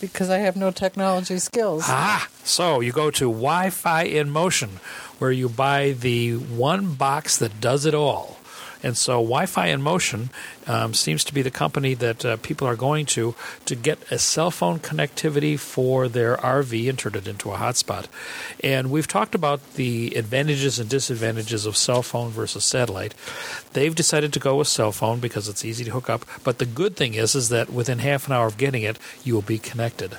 Because 0.00 0.30
I 0.30 0.38
have 0.38 0.56
no 0.56 0.70
technology 0.70 1.38
skills. 1.38 1.84
Ah, 1.86 2.28
so 2.44 2.80
you 2.80 2.92
go 2.92 3.10
to 3.12 3.24
Wi 3.26 3.70
Fi 3.70 4.02
in 4.02 4.30
Motion, 4.30 4.80
where 5.22 5.30
you 5.30 5.48
buy 5.48 5.92
the 5.92 6.34
one 6.34 6.94
box 6.94 7.38
that 7.38 7.60
does 7.60 7.86
it 7.86 7.94
all. 7.94 8.38
And 8.82 8.98
so 8.98 9.18
Wi 9.18 9.46
Fi 9.46 9.68
in 9.68 9.80
Motion 9.80 10.30
um, 10.66 10.94
seems 10.94 11.22
to 11.22 11.32
be 11.32 11.42
the 11.42 11.50
company 11.52 11.94
that 11.94 12.24
uh, 12.24 12.36
people 12.38 12.66
are 12.66 12.74
going 12.74 13.06
to 13.14 13.36
to 13.66 13.76
get 13.76 14.02
a 14.10 14.18
cell 14.18 14.50
phone 14.50 14.80
connectivity 14.80 15.56
for 15.56 16.08
their 16.08 16.36
RV 16.38 16.88
and 16.88 16.98
turn 16.98 17.14
it 17.14 17.28
into 17.28 17.52
a 17.52 17.56
hotspot. 17.56 18.06
And 18.64 18.90
we've 18.90 19.06
talked 19.06 19.36
about 19.36 19.74
the 19.74 20.12
advantages 20.16 20.80
and 20.80 20.90
disadvantages 20.90 21.66
of 21.66 21.76
cell 21.76 22.02
phone 22.02 22.30
versus 22.30 22.64
satellite. 22.64 23.14
They've 23.74 23.94
decided 23.94 24.32
to 24.32 24.40
go 24.40 24.56
with 24.56 24.66
cell 24.66 24.90
phone 24.90 25.20
because 25.20 25.46
it's 25.46 25.64
easy 25.64 25.84
to 25.84 25.92
hook 25.92 26.10
up. 26.10 26.24
But 26.42 26.58
the 26.58 26.66
good 26.66 26.96
thing 26.96 27.14
is, 27.14 27.36
is 27.36 27.48
that 27.50 27.70
within 27.70 28.00
half 28.00 28.26
an 28.26 28.32
hour 28.32 28.48
of 28.48 28.58
getting 28.58 28.82
it, 28.82 28.98
you 29.22 29.34
will 29.34 29.42
be 29.42 29.60
connected 29.60 30.18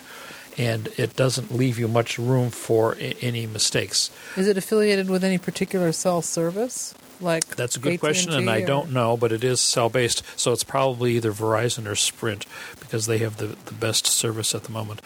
and 0.58 0.88
it 0.98 1.16
doesn't 1.16 1.54
leave 1.54 1.80
you 1.80 1.88
much 1.88 2.18
room 2.20 2.50
for 2.50 2.96
any 3.22 3.46
mistakes. 3.48 4.12
Is 4.38 4.48
it 4.48 4.58
affiliated 4.58 5.10
with 5.10 5.24
any 5.24 5.38
particular 5.38 5.92
cell 5.92 6.22
service? 6.22 6.94
Like 7.22 7.56
that's 7.56 7.76
a 7.76 7.80
good 7.80 7.94
AT&T 7.94 7.98
question, 8.00 8.34
and 8.34 8.50
I 8.50 8.62
or- 8.62 8.66
don't 8.66 8.92
know, 8.92 9.16
but 9.16 9.32
it 9.32 9.44
is 9.44 9.62
cell 9.62 9.88
based, 9.90 10.24
so 10.38 10.52
it's 10.52 10.64
probably 10.64 11.14
either 11.16 11.32
Verizon 11.32 11.88
or 11.88 11.96
Sprint 11.96 12.46
because 12.80 13.06
they 13.06 13.20
have 13.20 13.38
the 13.38 13.56
the 13.66 13.74
best 13.74 14.08
service 14.08 14.54
at 14.54 14.64
the 14.64 14.72
moment. 14.72 15.02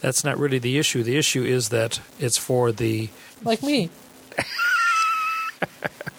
That's 0.00 0.22
not 0.24 0.38
really 0.38 0.58
the 0.58 0.76
issue. 0.78 1.02
The 1.02 1.16
issue 1.16 1.42
is 1.44 1.70
that 1.70 2.00
it's 2.18 2.36
for 2.36 2.72
the 2.72 3.08
like 3.42 3.62
me. 3.62 3.90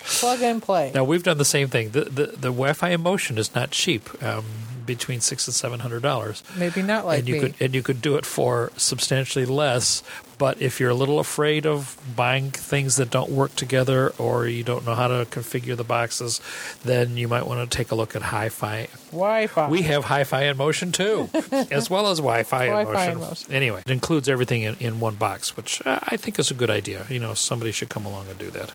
Plug 0.06 0.42
and 0.42 0.62
play. 0.62 0.92
now 0.94 1.04
we've 1.04 1.24
done 1.24 1.38
the 1.38 1.46
same 1.46 1.68
thing. 1.68 1.92
The 1.92 2.06
the, 2.06 2.26
the 2.28 2.50
Wi-Fi 2.50 2.90
in 2.90 3.02
Motion 3.02 3.38
is 3.38 3.54
not 3.54 3.72
cheap. 3.72 4.22
Um, 4.24 4.46
between 4.86 5.22
six 5.22 5.48
and 5.48 5.54
seven 5.54 5.80
hundred 5.80 6.02
dollars. 6.02 6.44
Maybe 6.58 6.82
not 6.82 7.06
like 7.06 7.20
and 7.20 7.28
you 7.28 7.36
me. 7.36 7.40
could 7.40 7.56
and 7.60 7.76
you 7.76 7.82
could 7.84 8.02
do 8.02 8.16
it 8.16 8.26
for 8.26 8.72
substantially 8.78 9.46
less. 9.46 10.04
But 10.40 10.62
if 10.62 10.80
you're 10.80 10.90
a 10.90 10.96
little 10.96 11.20
afraid 11.20 11.66
of 11.66 11.98
buying 12.16 12.50
things 12.52 12.96
that 12.98 13.10
don't 13.12 13.30
work 13.30 13.56
together, 13.56 14.10
or 14.18 14.48
you 14.48 14.64
don't 14.64 14.86
know 14.86 14.96
how 14.96 15.08
to 15.08 15.26
configure 15.26 15.78
the 15.78 15.84
boxes, 15.84 16.42
then 16.84 17.16
you 17.16 17.28
might 17.28 17.46
want 17.46 17.70
to 17.70 17.78
take 17.78 17.92
a 17.92 17.96
look 17.96 18.16
at 18.16 18.24
Hi-Fi. 18.24 18.88
Wi-Fi. 19.12 19.70
We 19.70 19.84
have 19.84 20.06
Hi-Fi 20.06 20.44
in 20.46 20.58
motion 20.58 20.92
too, 20.92 21.30
as 21.72 21.90
well 21.90 22.08
as 22.08 22.18
Wi-Fi, 22.18 22.66
in, 22.66 22.88
motion. 22.88 23.20
motion. 23.20 23.54
Anyway, 23.54 23.84
it 23.86 23.92
includes 23.92 24.28
everything 24.28 24.64
in, 24.64 24.76
in 24.80 25.00
one 25.00 25.16
box, 25.16 25.56
which 25.56 25.82
I 25.86 26.18
think 26.18 26.40
is 26.40 26.52
a 26.52 26.56
good 26.56 26.72
idea. 26.72 27.06
You 27.10 27.20
know, 27.20 27.36
somebody 27.36 27.72
should 27.72 27.90
come 27.90 28.06
along 28.06 28.28
and 28.28 28.38
do 28.38 28.50
that 28.50 28.74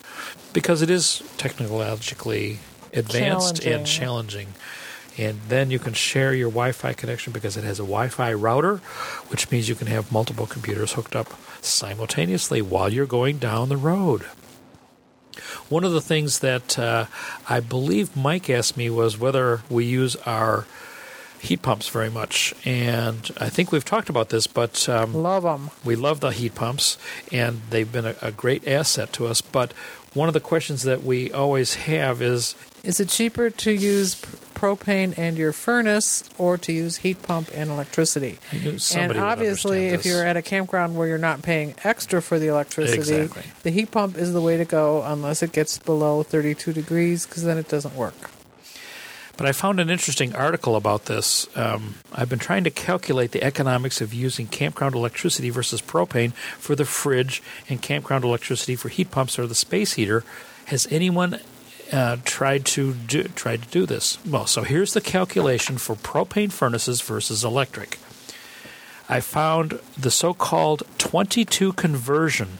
because 0.52 0.80
it 0.80 0.88
is 0.90 1.22
technologically 1.36 2.60
advanced 2.94 3.64
and 3.64 3.86
challenging. 3.86 4.48
And 5.18 5.40
then 5.48 5.70
you 5.70 5.78
can 5.80 5.94
share 5.94 6.32
your 6.32 6.48
Wi 6.50 6.72
Fi 6.72 6.92
connection 6.92 7.32
because 7.32 7.56
it 7.56 7.64
has 7.64 7.78
a 7.80 7.82
Wi 7.82 8.08
Fi 8.08 8.32
router, 8.32 8.76
which 9.28 9.50
means 9.50 9.68
you 9.68 9.74
can 9.74 9.88
have 9.88 10.12
multiple 10.12 10.46
computers 10.46 10.92
hooked 10.92 11.16
up 11.16 11.28
simultaneously 11.60 12.62
while 12.62 12.92
you're 12.92 13.06
going 13.06 13.38
down 13.38 13.68
the 13.68 13.76
road. 13.76 14.22
One 15.68 15.84
of 15.84 15.92
the 15.92 16.00
things 16.00 16.38
that 16.40 16.78
uh, 16.78 17.06
I 17.48 17.60
believe 17.60 18.16
Mike 18.16 18.48
asked 18.48 18.76
me 18.76 18.90
was 18.90 19.18
whether 19.18 19.62
we 19.68 19.84
use 19.84 20.16
our 20.16 20.66
heat 21.40 21.62
pumps 21.62 21.88
very 21.88 22.10
much. 22.10 22.54
And 22.64 23.30
I 23.38 23.48
think 23.48 23.70
we've 23.70 23.84
talked 23.84 24.08
about 24.08 24.30
this, 24.30 24.46
but 24.46 24.88
um, 24.88 25.14
Love 25.14 25.42
them. 25.44 25.70
we 25.84 25.94
love 25.94 26.20
the 26.20 26.30
heat 26.30 26.54
pumps, 26.54 26.98
and 27.30 27.60
they've 27.70 27.90
been 27.90 28.06
a, 28.06 28.16
a 28.22 28.32
great 28.32 28.66
asset 28.66 29.12
to 29.14 29.26
us. 29.26 29.40
But 29.40 29.72
one 30.14 30.28
of 30.28 30.34
the 30.34 30.40
questions 30.40 30.82
that 30.82 31.02
we 31.04 31.30
always 31.32 31.74
have 31.74 32.22
is 32.22 32.54
Is 32.84 33.00
it 33.00 33.08
cheaper 33.08 33.50
to 33.50 33.72
use 33.72 34.14
propane 34.54 35.16
and 35.18 35.36
your 35.36 35.52
furnace 35.52 36.28
or 36.38 36.58
to 36.58 36.72
use 36.72 36.98
heat 36.98 37.22
pump 37.22 37.50
and 37.54 37.70
electricity? 37.70 38.38
And 38.52 39.16
obviously, 39.16 39.86
if 39.88 40.04
you're 40.04 40.24
at 40.26 40.36
a 40.36 40.42
campground 40.42 40.96
where 40.96 41.06
you're 41.08 41.18
not 41.18 41.42
paying 41.42 41.74
extra 41.84 42.20
for 42.22 42.38
the 42.38 42.48
electricity, 42.48 42.98
Exactly. 43.14 43.42
the 43.62 43.70
heat 43.70 43.90
pump 43.90 44.16
is 44.16 44.32
the 44.32 44.40
way 44.40 44.56
to 44.56 44.64
go 44.64 45.02
unless 45.02 45.42
it 45.42 45.52
gets 45.52 45.78
below 45.78 46.22
32 46.22 46.72
degrees 46.72 47.26
because 47.26 47.44
then 47.44 47.58
it 47.58 47.68
doesn't 47.68 47.94
work. 47.94 48.30
But 49.36 49.46
I 49.46 49.52
found 49.52 49.78
an 49.78 49.88
interesting 49.88 50.34
article 50.34 50.74
about 50.74 51.04
this. 51.04 51.46
Um, 51.56 51.94
I've 52.12 52.28
been 52.28 52.40
trying 52.40 52.64
to 52.64 52.70
calculate 52.70 53.30
the 53.30 53.44
economics 53.44 54.00
of 54.00 54.12
using 54.12 54.48
campground 54.48 54.96
electricity 54.96 55.48
versus 55.50 55.80
propane 55.80 56.32
for 56.32 56.74
the 56.74 56.84
fridge 56.84 57.40
and 57.68 57.80
campground 57.80 58.24
electricity 58.24 58.74
for 58.74 58.88
heat 58.88 59.12
pumps 59.12 59.38
or 59.38 59.46
the 59.46 59.54
space 59.54 59.92
heater. 59.92 60.24
Has 60.66 60.88
anyone 60.90 61.38
uh, 61.92 62.16
tried 62.24 62.64
to 62.66 62.94
do, 62.94 63.24
tried 63.24 63.62
to 63.62 63.68
do 63.68 63.86
this? 63.86 64.18
Well, 64.24 64.46
so 64.46 64.62
here's 64.62 64.94
the 64.94 65.00
calculation 65.00 65.78
for 65.78 65.96
propane 65.96 66.52
furnaces 66.52 67.00
versus 67.00 67.44
electric. 67.44 67.98
I 69.08 69.20
found 69.20 69.80
the 69.96 70.10
so-called 70.10 70.82
22 70.98 71.72
conversion 71.72 72.58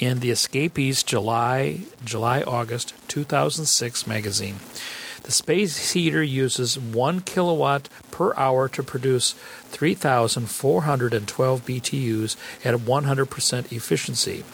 in 0.00 0.18
the 0.20 0.30
Escapees 0.30 1.02
July 1.04 1.80
July 2.04 2.42
August 2.42 2.94
2006 3.08 4.06
magazine. 4.06 4.56
The 5.22 5.32
space 5.32 5.92
heater 5.92 6.22
uses 6.22 6.78
1 6.78 7.20
kilowatt 7.20 7.88
per 8.10 8.34
hour 8.36 8.68
to 8.68 8.82
produce 8.82 9.32
3,412 9.68 11.64
BTUs 11.64 12.36
at 12.62 12.74
100% 12.74 13.72
efficiency. 13.72 14.44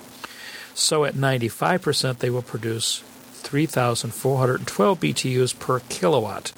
So 0.74 1.04
at 1.04 1.14
95%, 1.14 2.18
they 2.18 2.30
will 2.30 2.42
produce 2.42 3.02
3,412 3.40 5.00
BTUs 5.00 5.58
per 5.58 5.80
kilowatt. 5.80 6.52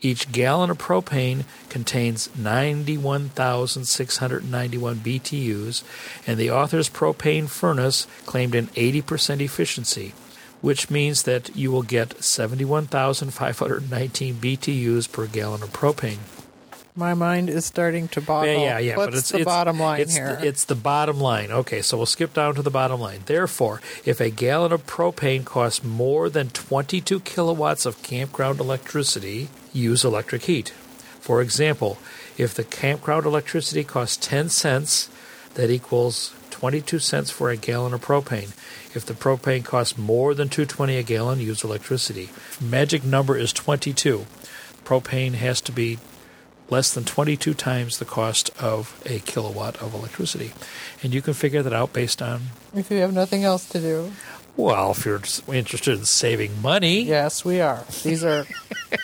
Each 0.00 0.30
gallon 0.30 0.70
of 0.70 0.78
propane 0.78 1.42
contains 1.68 2.30
91,691 2.36 4.96
BTUs, 4.96 5.82
and 6.26 6.38
the 6.38 6.50
author's 6.50 6.88
propane 6.88 7.48
furnace 7.48 8.06
claimed 8.24 8.54
an 8.54 8.68
80% 8.68 9.40
efficiency, 9.40 10.14
which 10.60 10.88
means 10.88 11.24
that 11.24 11.56
you 11.56 11.72
will 11.72 11.82
get 11.82 12.22
71,519 12.22 14.34
BTUs 14.36 15.10
per 15.10 15.26
gallon 15.26 15.64
of 15.64 15.72
propane. 15.72 16.18
My 16.94 17.14
mind 17.14 17.48
is 17.48 17.64
starting 17.64 18.08
to 18.08 18.20
boggle. 18.20 18.52
Yeah, 18.52 18.58
yeah, 18.58 18.78
yeah. 18.78 18.96
What's 18.96 19.06
but 19.06 19.18
it's 19.18 19.28
the 19.30 19.38
it's, 19.38 19.44
bottom 19.44 19.78
line 19.78 20.00
it's 20.00 20.16
here? 20.16 20.36
The, 20.36 20.46
it's 20.46 20.64
the 20.64 20.74
bottom 20.74 21.20
line. 21.20 21.50
Okay, 21.50 21.80
so 21.80 21.96
we'll 21.96 22.06
skip 22.06 22.34
down 22.34 22.54
to 22.56 22.62
the 22.62 22.70
bottom 22.70 23.00
line. 23.00 23.20
Therefore, 23.26 23.80
if 24.04 24.20
a 24.20 24.30
gallon 24.30 24.72
of 24.72 24.86
propane 24.86 25.44
costs 25.44 25.84
more 25.84 26.28
than 26.28 26.50
22 26.50 27.20
kilowatts 27.20 27.86
of 27.86 28.02
campground 28.02 28.58
electricity, 28.58 29.48
use 29.72 30.04
electric 30.04 30.44
heat. 30.44 30.70
For 31.20 31.40
example, 31.40 31.98
if 32.36 32.54
the 32.54 32.64
campground 32.64 33.26
electricity 33.26 33.84
costs 33.84 34.16
10 34.26 34.48
cents, 34.48 35.08
that 35.54 35.70
equals 35.70 36.34
22 36.50 36.98
cents 36.98 37.30
for 37.30 37.50
a 37.50 37.56
gallon 37.56 37.94
of 37.94 38.04
propane. 38.04 38.50
If 38.94 39.06
the 39.06 39.14
propane 39.14 39.64
costs 39.64 39.98
more 39.98 40.34
than 40.34 40.48
220 40.48 40.96
a 40.96 41.02
gallon, 41.02 41.40
use 41.40 41.62
electricity. 41.62 42.30
Magic 42.60 43.04
number 43.04 43.36
is 43.36 43.52
22. 43.52 44.26
Propane 44.84 45.34
has 45.34 45.60
to 45.60 45.72
be 45.72 45.98
less 46.70 46.92
than 46.92 47.04
22 47.04 47.54
times 47.54 47.98
the 47.98 48.04
cost 48.04 48.50
of 48.60 49.00
a 49.06 49.20
kilowatt 49.20 49.76
of 49.82 49.94
electricity. 49.94 50.52
And 51.02 51.14
you 51.14 51.22
can 51.22 51.34
figure 51.34 51.62
that 51.62 51.72
out 51.72 51.92
based 51.92 52.20
on, 52.20 52.42
if 52.74 52.90
you 52.90 52.98
have 52.98 53.12
nothing 53.12 53.44
else 53.44 53.68
to 53.70 53.80
do. 53.80 54.12
well, 54.56 54.90
if 54.92 55.04
you're 55.06 55.20
interested 55.54 55.98
in 55.98 56.04
saving 56.04 56.60
money. 56.60 57.00
Yes, 57.02 57.44
we 57.44 57.60
are. 57.60 57.84
These 58.02 58.22
are 58.24 58.44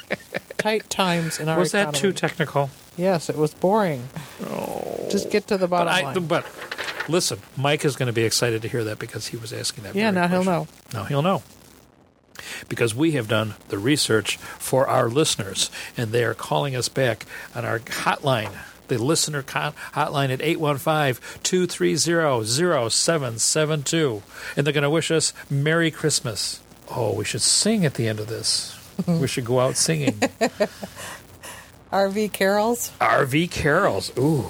tight 0.59 0.89
times 0.91 1.39
in 1.41 1.49
our 1.49 1.59
Was 1.59 1.73
that 1.73 1.83
economy. 1.95 2.01
too 2.01 2.13
technical? 2.13 2.71
Yes, 2.97 3.29
it 3.29 3.37
was 3.37 3.53
boring. 3.55 4.09
Oh. 4.47 5.09
Just 5.11 5.31
get 5.31 5.47
to 5.49 5.57
the 5.59 5.67
But, 5.67 5.85
bottom 5.87 5.95
I, 5.95 6.13
line. 6.13 6.27
but 6.27 6.47
listen, 7.09 7.39
Mike 7.57 7.85
is 7.85 7.97
going 7.97 8.07
to 8.07 8.13
be 8.13 8.23
excited 8.25 8.63
to 8.63 8.69
hear 8.69 8.85
that 8.85 8.99
because 8.99 9.27
he 9.29 9.37
was 9.37 9.53
asking 9.53 9.85
that. 9.85 9.95
yeah, 9.95 10.11
now 10.11 10.29
he'll 10.29 10.45
know. 10.45 10.67
Now 10.93 11.05
he'll 11.05 11.23
know. 11.23 11.43
Because 12.69 12.95
we 12.95 13.13
have 13.13 13.29
done 13.29 13.55
the 13.69 13.79
research 13.79 14.37
for 14.37 14.87
our 14.87 15.09
listeners, 15.09 15.71
and 15.97 16.13
they 16.13 16.25
are 16.25 16.35
calling 16.35 16.77
us 16.77 16.89
back 16.89 17.27
on 17.55 17.65
our 17.65 17.79
hotline, 17.79 18.53
the 18.89 18.99
listener 18.99 19.43
hotline 19.43 20.31
at 20.31 20.43
815 20.43 21.23
230 21.43 22.91
0772. 22.91 24.23
And 24.57 24.67
they're 24.67 24.73
going 24.73 24.83
to 24.83 24.91
wish 24.91 25.11
us 25.11 25.33
Merry 25.51 25.91
Christmas. 25.91 26.61
Oh, 26.91 27.15
we 27.15 27.25
should 27.25 27.43
sing 27.43 27.85
at 27.85 27.95
the 27.95 28.09
end 28.09 28.21
of 28.21 28.29
this. 28.29 28.79
we 29.07 29.27
should 29.27 29.45
go 29.45 29.61
out 29.61 29.77
singing. 29.77 30.13
RV 31.93 32.33
carols. 32.33 32.91
RV 33.01 33.51
carols. 33.51 34.13
Ooh. 34.19 34.45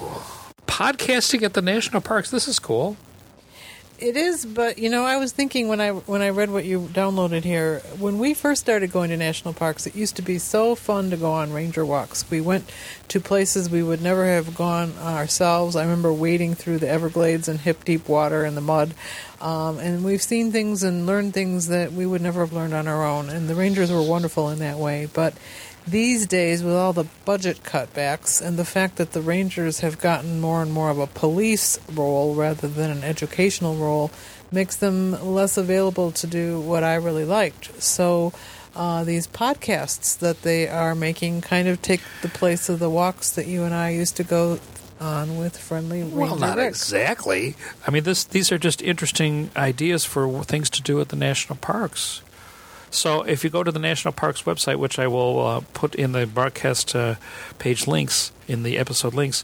Podcasting 0.67 1.43
at 1.43 1.53
the 1.53 1.61
national 1.61 2.01
parks. 2.01 2.31
This 2.31 2.47
is 2.47 2.59
cool. 2.59 2.97
It 3.97 4.17
is, 4.17 4.45
but 4.45 4.77
you 4.77 4.89
know, 4.89 5.05
I 5.05 5.15
was 5.15 5.31
thinking 5.31 5.69
when 5.69 5.79
I 5.79 5.91
when 5.91 6.21
I 6.21 6.29
read 6.29 6.51
what 6.51 6.65
you 6.65 6.89
downloaded 6.91 7.43
here, 7.43 7.79
when 7.97 8.19
we 8.19 8.33
first 8.33 8.59
started 8.59 8.91
going 8.91 9.09
to 9.11 9.15
national 9.15 9.53
parks, 9.53 9.87
it 9.87 9.95
used 9.95 10.17
to 10.17 10.21
be 10.21 10.37
so 10.37 10.75
fun 10.75 11.11
to 11.11 11.17
go 11.17 11.31
on 11.31 11.53
ranger 11.53 11.85
walks. 11.85 12.29
We 12.29 12.41
went 12.41 12.69
to 13.07 13.21
places 13.21 13.69
we 13.69 13.81
would 13.81 14.01
never 14.01 14.25
have 14.25 14.53
gone 14.53 14.91
ourselves. 14.97 15.77
I 15.77 15.83
remember 15.83 16.11
wading 16.11 16.55
through 16.55 16.79
the 16.79 16.89
Everglades 16.89 17.47
in 17.47 17.59
hip 17.59 17.85
deep 17.85 18.09
water 18.09 18.43
in 18.43 18.55
the 18.55 18.61
mud, 18.61 18.93
um, 19.39 19.79
and 19.79 20.03
we've 20.03 20.21
seen 20.21 20.51
things 20.51 20.83
and 20.83 21.05
learned 21.05 21.33
things 21.33 21.67
that 21.67 21.93
we 21.93 22.05
would 22.05 22.21
never 22.21 22.41
have 22.41 22.51
learned 22.51 22.73
on 22.73 22.89
our 22.89 23.05
own. 23.05 23.29
And 23.29 23.47
the 23.47 23.55
rangers 23.55 23.93
were 23.93 24.03
wonderful 24.03 24.49
in 24.49 24.59
that 24.59 24.77
way, 24.77 25.07
but 25.13 25.35
these 25.87 26.25
days, 26.25 26.63
with 26.63 26.73
all 26.73 26.93
the 26.93 27.05
budget 27.25 27.63
cutbacks 27.63 28.41
and 28.41 28.57
the 28.57 28.65
fact 28.65 28.95
that 28.95 29.11
the 29.11 29.21
Rangers 29.21 29.81
have 29.81 29.99
gotten 29.99 30.41
more 30.41 30.61
and 30.61 30.71
more 30.71 30.89
of 30.89 30.99
a 30.99 31.07
police 31.07 31.79
role 31.91 32.33
rather 32.33 32.67
than 32.67 32.89
an 32.89 33.03
educational 33.03 33.75
role, 33.75 34.11
makes 34.51 34.75
them 34.75 35.11
less 35.23 35.57
available 35.57 36.11
to 36.11 36.27
do 36.27 36.59
what 36.59 36.83
I 36.83 36.95
really 36.95 37.25
liked. 37.25 37.81
So, 37.81 38.33
uh, 38.75 39.03
these 39.03 39.27
podcasts 39.27 40.17
that 40.19 40.41
they 40.41 40.67
are 40.67 40.95
making 40.95 41.41
kind 41.41 41.67
of 41.67 41.81
take 41.81 42.01
the 42.21 42.29
place 42.29 42.67
of 42.67 42.79
the 42.79 42.89
walks 42.89 43.31
that 43.31 43.47
you 43.47 43.63
and 43.63 43.73
I 43.73 43.91
used 43.91 44.17
to 44.17 44.23
go 44.23 44.59
on 44.99 45.37
with 45.37 45.57
friendly 45.57 46.01
Ranger 46.01 46.15
well 46.15 46.35
not 46.37 46.57
Rick. 46.57 46.69
exactly 46.69 47.53
i 47.85 47.91
mean 47.91 48.03
this 48.03 48.23
these 48.23 48.49
are 48.49 48.57
just 48.57 48.81
interesting 48.81 49.51
ideas 49.55 50.05
for 50.05 50.41
things 50.45 50.69
to 50.69 50.81
do 50.81 51.01
at 51.01 51.09
the 51.09 51.17
national 51.17 51.57
parks 51.57 52.21
so 52.95 53.23
if 53.23 53.43
you 53.43 53.49
go 53.49 53.63
to 53.63 53.71
the 53.71 53.79
National 53.79 54.13
Parks 54.13 54.43
website, 54.43 54.77
which 54.77 54.97
I 54.97 55.07
will 55.07 55.45
uh, 55.45 55.61
put 55.73 55.95
in 55.95 56.13
the 56.13 56.25
broadcast 56.25 56.95
uh, 56.95 57.15
page 57.59 57.87
links, 57.87 58.31
in 58.47 58.63
the 58.63 58.77
episode 58.77 59.13
links, 59.13 59.43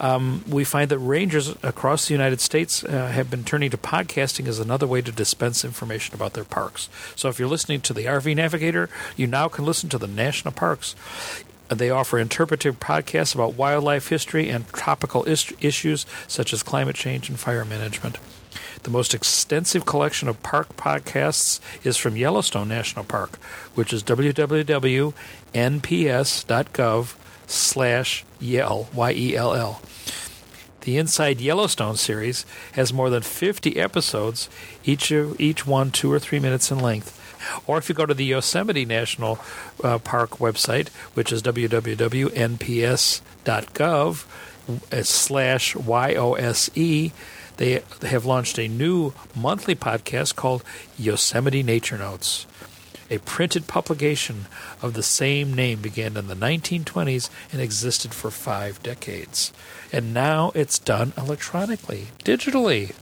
um, 0.00 0.44
we 0.48 0.64
find 0.64 0.90
that 0.90 0.98
rangers 0.98 1.54
across 1.62 2.08
the 2.08 2.14
United 2.14 2.40
States 2.40 2.82
uh, 2.84 3.08
have 3.08 3.30
been 3.30 3.44
turning 3.44 3.70
to 3.70 3.76
podcasting 3.76 4.46
as 4.46 4.58
another 4.58 4.86
way 4.86 5.00
to 5.00 5.12
dispense 5.12 5.64
information 5.64 6.14
about 6.14 6.34
their 6.34 6.44
parks. 6.44 6.88
So 7.16 7.28
if 7.28 7.38
you're 7.38 7.48
listening 7.48 7.80
to 7.82 7.92
the 7.92 8.04
RV 8.06 8.34
Navigator, 8.36 8.88
you 9.16 9.26
now 9.26 9.48
can 9.48 9.64
listen 9.64 9.88
to 9.90 9.98
the 9.98 10.08
national 10.08 10.52
parks. 10.52 10.94
They 11.68 11.90
offer 11.90 12.18
interpretive 12.18 12.80
podcasts 12.80 13.34
about 13.34 13.54
wildlife 13.54 14.08
history 14.08 14.48
and 14.48 14.66
tropical 14.72 15.22
is- 15.24 15.52
issues 15.60 16.04
such 16.26 16.52
as 16.52 16.64
climate 16.64 16.96
change 16.96 17.28
and 17.28 17.38
fire 17.38 17.64
management. 17.64 18.18
The 18.82 18.90
most 18.90 19.12
extensive 19.14 19.84
collection 19.84 20.28
of 20.28 20.42
park 20.42 20.76
podcasts 20.76 21.60
is 21.84 21.96
from 21.96 22.16
Yellowstone 22.16 22.68
National 22.68 23.04
Park, 23.04 23.36
which 23.74 23.92
is 23.92 24.02
www.nps.gov 24.02 25.14
slash 27.46 28.24
yell, 28.40 28.88
Y-E-L-L. 28.94 29.82
The 30.82 30.96
Inside 30.96 31.40
Yellowstone 31.42 31.96
series 31.96 32.46
has 32.72 32.92
more 32.92 33.10
than 33.10 33.22
50 33.22 33.76
episodes, 33.78 34.48
each, 34.84 35.10
of, 35.10 35.38
each 35.38 35.66
one 35.66 35.90
two 35.90 36.10
or 36.10 36.18
three 36.18 36.40
minutes 36.40 36.70
in 36.70 36.78
length. 36.78 37.18
Or 37.66 37.76
if 37.76 37.88
you 37.90 37.94
go 37.94 38.06
to 38.06 38.14
the 38.14 38.24
Yosemite 38.24 38.86
National 38.86 39.38
uh, 39.84 39.98
Park 39.98 40.38
website, 40.38 40.88
which 41.14 41.32
is 41.32 41.42
www.nps.gov 41.42 41.84
uh, 44.92 45.02
slash 45.02 45.76
Y-O-S-E, 45.76 47.12
they 47.60 47.82
have 48.00 48.24
launched 48.24 48.58
a 48.58 48.68
new 48.68 49.12
monthly 49.36 49.74
podcast 49.74 50.34
called 50.34 50.64
Yosemite 50.98 51.62
Nature 51.62 51.98
Notes. 51.98 52.46
A 53.10 53.18
printed 53.18 53.66
publication 53.66 54.46
of 54.80 54.94
the 54.94 55.02
same 55.02 55.52
name 55.52 55.82
began 55.82 56.16
in 56.16 56.26
the 56.26 56.34
1920s 56.34 57.28
and 57.52 57.60
existed 57.60 58.14
for 58.14 58.30
five 58.30 58.82
decades. 58.82 59.52
And 59.92 60.14
now 60.14 60.52
it's 60.54 60.78
done 60.78 61.12
electronically, 61.18 62.06
digitally. 62.24 62.94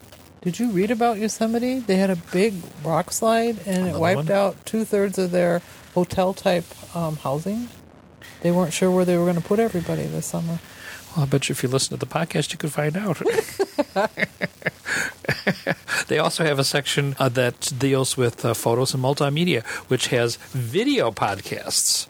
Did 0.42 0.58
you 0.58 0.70
read 0.72 0.90
about 0.90 1.18
Yosemite? 1.18 1.78
They 1.78 1.96
had 1.96 2.10
a 2.10 2.16
big 2.16 2.54
rock 2.82 3.12
slide 3.12 3.60
and 3.64 3.84
Another 3.84 3.96
it 3.96 4.00
wiped 4.00 4.16
one? 4.16 4.32
out 4.32 4.66
two 4.66 4.84
thirds 4.84 5.18
of 5.18 5.30
their 5.30 5.62
hotel 5.94 6.34
type 6.34 6.64
um, 6.96 7.14
housing. 7.18 7.68
They 8.40 8.50
weren't 8.50 8.72
sure 8.72 8.90
where 8.90 9.04
they 9.04 9.16
were 9.16 9.24
going 9.24 9.40
to 9.40 9.40
put 9.40 9.60
everybody 9.60 10.02
this 10.02 10.26
summer. 10.26 10.58
Well, 11.16 11.24
I 11.24 11.28
bet 11.28 11.48
you 11.48 11.52
if 11.54 11.62
you 11.62 11.68
listen 11.68 11.96
to 11.98 12.04
the 12.04 12.12
podcast, 12.12 12.52
you 12.52 12.58
could 12.58 12.72
find 12.72 12.96
out. 12.96 13.20
they 16.08 16.18
also 16.18 16.44
have 16.44 16.58
a 16.58 16.64
section 16.64 17.16
uh, 17.18 17.28
that 17.30 17.72
deals 17.78 18.16
with 18.16 18.44
uh, 18.44 18.54
photos 18.54 18.94
and 18.94 19.02
multimedia, 19.02 19.64
which 19.88 20.08
has 20.08 20.36
video 20.52 21.10
podcasts. 21.10 22.06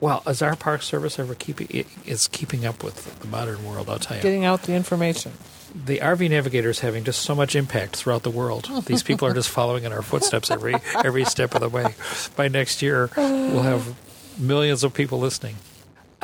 Well, 0.00 0.22
is 0.26 0.42
our 0.42 0.56
park 0.56 0.82
service 0.82 1.18
ever 1.18 1.34
keeping 1.34 1.84
is 2.04 2.28
keeping 2.28 2.66
up 2.66 2.82
with 2.82 3.18
the 3.20 3.26
modern 3.28 3.64
world? 3.64 3.88
I'll 3.88 3.98
tell 3.98 4.16
you. 4.16 4.22
Getting 4.22 4.44
out 4.44 4.64
the 4.64 4.74
information. 4.74 5.32
the 5.74 5.98
RV 5.98 6.28
Navigator 6.30 6.70
is 6.70 6.80
having 6.80 7.04
just 7.04 7.22
so 7.22 7.34
much 7.34 7.56
impact 7.56 7.96
throughout 7.96 8.22
the 8.22 8.30
world. 8.30 8.68
These 8.86 9.02
people 9.02 9.26
are 9.28 9.34
just 9.34 9.48
following 9.48 9.84
in 9.84 9.92
our 9.92 10.02
footsteps 10.02 10.50
every 10.50 10.74
every 11.04 11.24
step 11.24 11.54
of 11.54 11.60
the 11.60 11.68
way. 11.68 11.94
By 12.36 12.48
next 12.48 12.82
year, 12.82 13.10
we'll 13.16 13.62
have 13.62 13.94
millions 14.38 14.84
of 14.84 14.92
people 14.92 15.18
listening. 15.20 15.56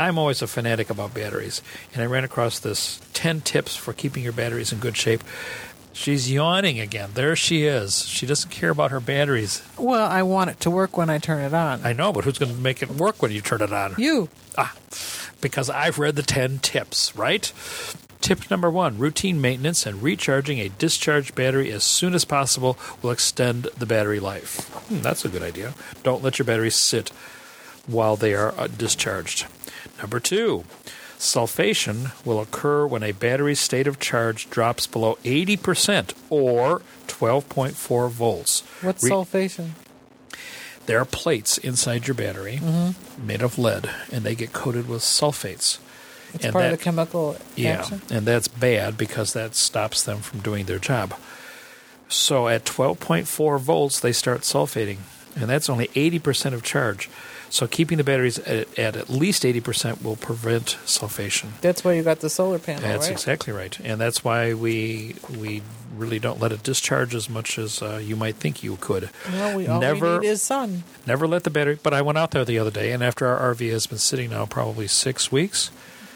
I'm 0.01 0.19
always 0.19 0.41
a 0.43 0.47
fanatic 0.47 0.89
about 0.91 1.13
batteries, 1.15 1.61
and 1.93 2.03
I 2.03 2.07
ran 2.07 2.25
across 2.25 2.59
this 2.59 3.01
10 3.13 3.43
tips 3.43 3.77
for 3.77 3.93
keeping 3.93 4.23
your 4.23 4.33
batteries 4.33 4.73
in 4.73 4.79
good 4.79 4.97
shape. 4.97 5.23
She's 5.93 6.31
yawning 6.31 6.81
again. 6.81 7.11
There 7.15 7.37
she 7.37 7.65
is. 7.65 8.07
She 8.07 8.25
doesn't 8.25 8.51
care 8.51 8.71
about 8.71 8.93
her 8.93 9.01
batteries. 9.01 9.63
Well, 9.77 10.09
I 10.09 10.23
want 10.23 10.51
it 10.51 10.61
to 10.61 10.71
work 10.71 10.97
when 10.97 11.11
I 11.11 11.19
turn 11.19 11.43
it 11.43 11.53
on. 11.53 11.81
I 11.85 11.93
know, 11.93 12.13
but 12.13 12.25
who's 12.25 12.39
going 12.39 12.53
to 12.55 12.59
make 12.59 12.83
it 12.83 12.89
work 12.91 13.21
when 13.21 13.31
you 13.33 13.41
turn 13.41 13.61
it 13.61 13.73
on? 13.73 13.95
you. 13.99 14.29
Ah, 14.57 14.75
because 15.41 15.69
I've 15.69 15.99
read 15.99 16.17
the 16.17 16.23
10 16.23 16.61
tips, 16.61 17.15
right? 17.17 17.53
Tip 18.21 18.51
number 18.51 18.71
one 18.71 18.99
routine 18.99 19.41
maintenance 19.41 19.85
and 19.87 20.03
recharging 20.03 20.59
a 20.61 20.69
discharged 20.69 21.35
battery 21.35 21.73
as 21.73 21.83
soon 21.85 22.15
as 22.15 22.25
possible 22.25 22.79
will 23.03 23.11
extend 23.11 23.65
the 23.77 23.87
battery 23.87 24.21
life. 24.21 24.69
Hmm, 24.89 25.01
that's 25.01 25.25
a 25.25 25.29
good 25.29 25.43
idea. 25.43 25.75
Don't 26.03 26.23
let 26.23 26.39
your 26.39 26.47
batteries 26.47 26.77
sit 26.77 27.11
while 27.87 28.17
they 28.17 28.35
are 28.35 28.55
uh, 28.59 28.67
discharged. 28.69 29.47
Number 30.01 30.21
two, 30.21 30.65
sulfation 31.19 32.13
will 32.25 32.41
occur 32.41 32.87
when 32.87 33.03
a 33.03 33.13
battery's 33.13 33.61
state 33.61 33.87
of 33.87 34.01
charge 34.01 34.49
drops 34.51 34.87
below 34.87 35.19
80% 35.25 36.13
or 36.31 36.83
12.4 37.07 38.11
volts. 38.11 38.63
What's 38.81 39.05
Re- 39.05 39.11
sulfation? 39.11 39.71
there 40.87 40.99
are 40.99 41.05
plates 41.05 41.59
inside 41.59 42.07
your 42.09 42.15
battery 42.15 42.59
Mm-hmm. 42.63 43.27
made 43.27 43.43
of 43.43 43.59
lead, 43.59 43.91
and 44.11 44.25
they 44.25 44.35
get 44.35 44.53
coated 44.53 44.89
with 44.89 45.03
sulfates. 45.03 45.79
It's 46.33 46.45
And 46.45 46.53
part 46.53 46.65
that- 46.65 46.73
of 46.73 46.79
the 46.79 46.85
chemical 46.85 47.37
action. 47.59 48.03
Yeah, 48.09 48.17
and 48.17 48.27
that's 48.27 48.49
bad 48.49 48.97
because 48.97 49.33
that 49.35 49.55
stops 49.55 50.03
them 50.03 50.19
from 50.21 50.41
doing 50.41 50.67
their 50.67 50.79
job. 50.79 51.15
So 52.09 52.49
at 52.49 52.65
12.4 52.65 53.59
volts, 53.61 54.01
they 54.01 54.13
start 54.13 54.41
sulfating, 54.41 54.99
and 55.37 55.49
that's 55.51 55.69
only 55.69 55.89
80% 55.95 56.55
of 56.55 56.63
charge. 56.63 57.09
So 57.51 57.67
keeping 57.67 57.99
the 57.99 58.05
batteries 58.05 58.39
at 58.39 58.79
at, 58.79 58.97
at 58.97 59.11
least 59.11 59.43
80% 59.43 60.03
will 60.03 60.17
prevent 60.17 60.79
sulfation. 60.87 61.49
That's 61.61 61.83
why 61.85 61.95
you 61.95 62.03
got 62.05 62.21
the 62.21 62.31
solar 62.31 62.59
panel, 62.61 62.83
That's 62.83 63.07
right? 63.07 63.13
exactly 63.13 63.53
right, 63.53 63.79
and 63.81 64.01
that's 64.01 64.23
why 64.25 64.55
we 64.55 65.17
we 65.39 65.63
really 65.97 66.21
don't 66.21 66.41
let 66.41 66.53
it 66.53 66.63
discharge 66.63 67.15
as 67.15 67.29
much 67.29 67.59
as 67.59 67.83
uh, 67.83 68.01
you 68.03 68.15
might 68.17 68.37
think 68.37 68.63
you 68.63 68.77
could. 68.81 69.11
No, 69.33 69.57
we 69.57 69.67
all 69.67 69.81
Never- 69.81 70.21
we 70.21 70.29
is 70.29 70.41
sun. 70.41 70.85
Never 71.07 71.27
let 71.27 71.43
the 71.43 71.51
battery. 71.51 71.79
But 71.83 71.93
I 71.93 72.01
went 72.03 72.17
out 72.17 72.31
there 72.31 72.45
the 72.45 72.59
other 72.61 72.71
day, 72.71 72.93
and 72.93 73.03
after 73.03 73.27
our 73.27 73.53
RV 73.55 73.71
has 73.73 73.87
been 73.89 73.99
sitting 73.99 74.31
now 74.31 74.47
probably 74.47 74.87
six 74.87 75.33
weeks, 75.33 75.71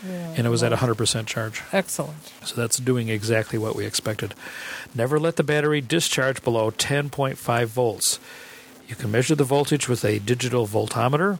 Yeah, 0.06 0.34
and 0.36 0.46
it 0.46 0.50
was 0.50 0.62
at 0.62 0.70
well, 0.70 0.80
100% 0.94 1.26
charge. 1.26 1.62
excellent. 1.72 2.30
So 2.44 2.54
that's 2.54 2.76
doing 2.78 3.08
exactly 3.08 3.58
what 3.58 3.74
we 3.74 3.84
expected. 3.84 4.34
Never 4.94 5.18
let 5.18 5.34
the 5.36 5.42
battery 5.42 5.80
discharge 5.80 6.42
below 6.44 6.70
10.5 6.70 7.66
volts. 7.66 8.20
You 8.88 8.96
can 8.96 9.10
measure 9.10 9.34
the 9.34 9.44
voltage 9.44 9.88
with 9.88 10.04
a 10.04 10.18
digital 10.18 10.66
voltmeter. 10.66 11.38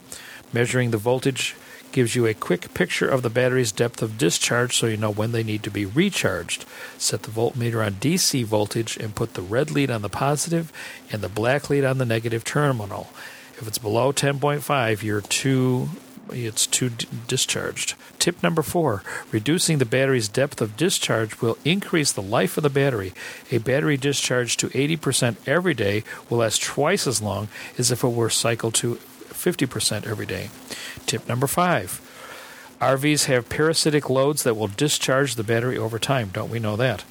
Measuring 0.52 0.90
the 0.90 0.98
voltage 0.98 1.54
gives 1.92 2.16
you 2.16 2.26
a 2.26 2.35
quick 2.35 2.74
picture 2.74 3.09
of 3.09 3.22
the 3.22 3.30
battery's 3.30 3.70
depth 3.70 4.02
of 4.02 4.18
discharge 4.18 4.76
so 4.76 4.87
you 4.87 4.96
know 4.96 5.12
when 5.12 5.33
they 5.33 5.44
need 5.44 5.62
to 5.62 5.70
be 5.70 5.87
recharged. 5.87 6.64
Set 6.98 7.22
the 7.22 7.30
voltmeter 7.30 7.85
on 7.87 7.94
DC 7.94 8.44
voltage 8.44 8.96
and 8.96 9.14
put 9.14 9.35
the 9.35 9.42
red 9.42 9.70
lead 9.70 9.90
on 9.90 10.02
the 10.02 10.09
positive 10.09 10.72
and 11.12 11.22
the 11.22 11.28
black 11.28 11.70
lead 11.70 11.85
on 11.85 11.98
the 11.98 12.04
negative 12.04 12.42
terminal. 12.42 13.11
If 13.59 13.68
it's 13.68 13.78
below 13.78 14.12
10.5, 14.12 15.02
you're 15.02 15.20
too 15.20 15.90
it's 16.30 16.66
too 16.66 16.90
d- 16.90 17.06
discharged. 17.28 17.94
Tip 18.18 18.42
number 18.42 18.62
four 18.62 19.02
reducing 19.30 19.78
the 19.78 19.84
battery's 19.84 20.28
depth 20.28 20.60
of 20.60 20.76
discharge 20.76 21.40
will 21.40 21.58
increase 21.64 22.12
the 22.12 22.22
life 22.22 22.56
of 22.56 22.62
the 22.62 22.70
battery. 22.70 23.12
A 23.50 23.58
battery 23.58 23.96
discharged 23.96 24.60
to 24.60 24.68
80% 24.68 25.37
every 25.46 25.74
day 25.74 26.04
will 26.28 26.38
last 26.38 26.62
twice 26.62 27.06
as 27.06 27.22
long 27.22 27.48
as 27.78 27.90
if 27.90 28.02
it 28.02 28.08
were 28.08 28.30
cycled 28.30 28.74
to 28.74 28.96
50% 29.30 30.06
every 30.06 30.26
day. 30.26 30.50
Tip 31.06 31.28
number 31.28 31.46
five 31.46 32.00
RVs 32.80 33.26
have 33.26 33.48
parasitic 33.48 34.10
loads 34.10 34.42
that 34.42 34.56
will 34.56 34.68
discharge 34.68 35.37
the 35.37 35.44
battery 35.44 35.78
over 35.78 35.98
time. 35.98 36.30
Don't 36.32 36.50
we 36.50 36.58
know 36.58 36.76
that? 36.76 37.04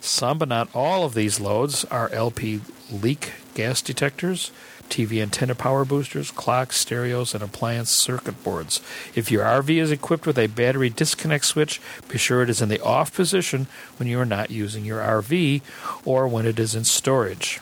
Some, 0.00 0.38
but 0.38 0.48
not 0.48 0.68
all 0.74 1.04
of 1.04 1.14
these 1.14 1.40
loads 1.40 1.84
are 1.86 2.10
LP 2.10 2.60
leak 2.90 3.32
gas 3.54 3.80
detectors, 3.80 4.50
TV 4.88 5.20
antenna 5.22 5.54
power 5.54 5.84
boosters, 5.84 6.30
clocks, 6.30 6.76
stereos, 6.76 7.34
and 7.34 7.42
appliance 7.42 7.90
circuit 7.90 8.42
boards. 8.44 8.80
If 9.14 9.30
your 9.30 9.44
RV 9.44 9.70
is 9.80 9.90
equipped 9.90 10.26
with 10.26 10.38
a 10.38 10.46
battery 10.46 10.90
disconnect 10.90 11.44
switch, 11.44 11.80
be 12.08 12.18
sure 12.18 12.42
it 12.42 12.50
is 12.50 12.62
in 12.62 12.68
the 12.68 12.82
off 12.82 13.14
position 13.14 13.66
when 13.98 14.08
you 14.08 14.20
are 14.20 14.26
not 14.26 14.50
using 14.50 14.84
your 14.84 15.00
RV 15.00 15.62
or 16.04 16.28
when 16.28 16.46
it 16.46 16.58
is 16.58 16.74
in 16.74 16.84
storage. 16.84 17.60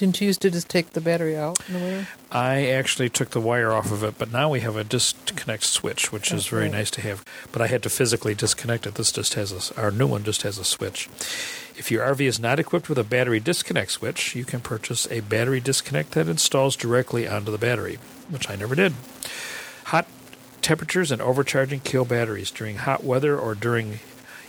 Didn't 0.00 0.18
you 0.18 0.28
used 0.28 0.40
to 0.40 0.50
just 0.50 0.70
take 0.70 0.94
the 0.94 1.00
battery 1.02 1.36
out 1.36 1.58
in 1.68 1.74
the 1.74 1.78
winter? 1.78 2.08
I 2.32 2.68
actually 2.68 3.10
took 3.10 3.32
the 3.32 3.40
wire 3.40 3.70
off 3.70 3.92
of 3.92 4.02
it, 4.02 4.14
but 4.16 4.32
now 4.32 4.48
we 4.48 4.60
have 4.60 4.74
a 4.74 4.82
disconnect 4.82 5.62
switch, 5.62 6.10
which 6.10 6.32
is 6.32 6.46
very 6.46 6.70
nice 6.70 6.90
to 6.92 7.02
have. 7.02 7.22
But 7.52 7.60
I 7.60 7.66
had 7.66 7.82
to 7.82 7.90
physically 7.90 8.34
disconnect 8.34 8.86
it. 8.86 8.94
This 8.94 9.12
just 9.12 9.34
has 9.34 9.52
a, 9.52 9.78
our 9.78 9.90
new 9.90 10.06
one 10.06 10.24
just 10.24 10.40
has 10.40 10.56
a 10.56 10.64
switch. 10.64 11.10
If 11.76 11.90
your 11.90 12.02
RV 12.02 12.22
is 12.22 12.40
not 12.40 12.58
equipped 12.58 12.88
with 12.88 12.96
a 12.96 13.04
battery 13.04 13.40
disconnect 13.40 13.90
switch, 13.90 14.34
you 14.34 14.46
can 14.46 14.60
purchase 14.60 15.06
a 15.10 15.20
battery 15.20 15.60
disconnect 15.60 16.12
that 16.12 16.28
installs 16.28 16.76
directly 16.76 17.28
onto 17.28 17.52
the 17.52 17.58
battery, 17.58 17.98
which 18.30 18.48
I 18.48 18.56
never 18.56 18.74
did. 18.74 18.94
Hot 19.84 20.06
temperatures 20.62 21.12
and 21.12 21.20
overcharging 21.20 21.80
kill 21.80 22.06
batteries 22.06 22.50
during 22.50 22.76
hot 22.76 23.04
weather 23.04 23.38
or 23.38 23.54
during 23.54 23.98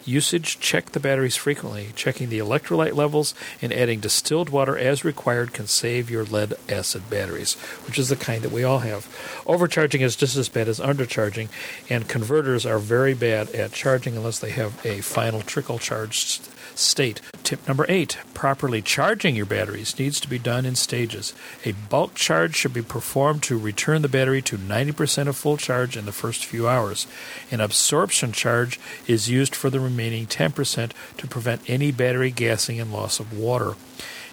Usage 0.05 0.59
check 0.59 0.91
the 0.91 0.99
batteries 0.99 1.35
frequently. 1.35 1.89
Checking 1.95 2.29
the 2.29 2.39
electrolyte 2.39 2.95
levels 2.95 3.35
and 3.61 3.71
adding 3.71 3.99
distilled 3.99 4.49
water 4.49 4.77
as 4.77 5.05
required 5.05 5.53
can 5.53 5.67
save 5.67 6.09
your 6.09 6.23
lead 6.23 6.53
acid 6.67 7.09
batteries, 7.09 7.53
which 7.85 7.99
is 7.99 8.09
the 8.09 8.15
kind 8.15 8.41
that 8.43 8.51
we 8.51 8.63
all 8.63 8.79
have. 8.79 9.07
Overcharging 9.45 10.01
is 10.01 10.15
just 10.15 10.35
as 10.35 10.49
bad 10.49 10.67
as 10.67 10.79
undercharging, 10.79 11.49
and 11.89 12.09
converters 12.09 12.65
are 12.65 12.79
very 12.79 13.13
bad 13.13 13.49
at 13.51 13.73
charging 13.73 14.15
unless 14.15 14.39
they 14.39 14.51
have 14.51 14.83
a 14.85 15.01
final 15.01 15.41
trickle 15.41 15.79
charge 15.79 16.39
state. 16.75 17.21
Tip 17.43 17.67
number 17.67 17.85
eight 17.89 18.17
properly 18.33 18.81
charging 18.81 19.35
your 19.35 19.45
batteries 19.45 19.97
needs 19.99 20.19
to 20.19 20.29
be 20.29 20.39
done 20.39 20.65
in 20.65 20.75
stages. 20.75 21.33
A 21.65 21.73
bulk 21.73 22.15
charge 22.15 22.55
should 22.55 22.73
be 22.73 22.81
performed 22.81 23.43
to 23.43 23.57
return 23.57 24.01
the 24.01 24.09
battery 24.09 24.41
to 24.43 24.57
90% 24.57 25.27
of 25.27 25.35
full 25.35 25.57
charge 25.57 25.95
in 25.95 26.05
the 26.05 26.11
first 26.11 26.45
few 26.45 26.67
hours. 26.67 27.07
An 27.51 27.61
absorption 27.61 28.31
charge 28.31 28.79
is 29.07 29.29
used 29.29 29.55
for 29.55 29.69
the 29.69 29.79
remaining 29.79 30.25
10% 30.25 30.91
to 31.17 31.27
prevent 31.27 31.69
any 31.69 31.91
battery 31.91 32.31
gassing 32.31 32.79
and 32.79 32.91
loss 32.91 33.19
of 33.19 33.37
water 33.37 33.75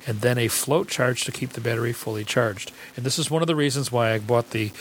and 0.07 0.23
then 0.23 0.39
a 0.39 0.49
float 0.49 0.89
charge 0.89 1.25
to 1.25 1.33
keep 1.33 1.51
the 1.51 1.61
battery 1.61 1.93
fully 1.93 2.25
charged. 2.25 2.73
And 2.97 3.05
this 3.05 3.19
is 3.19 3.31
one 3.31 3.43
of 3.43 3.47
the 3.47 3.55
reasons 3.55 3.93
why 3.93 4.13
I 4.13 4.19
bought 4.19 4.51
the 4.51 4.73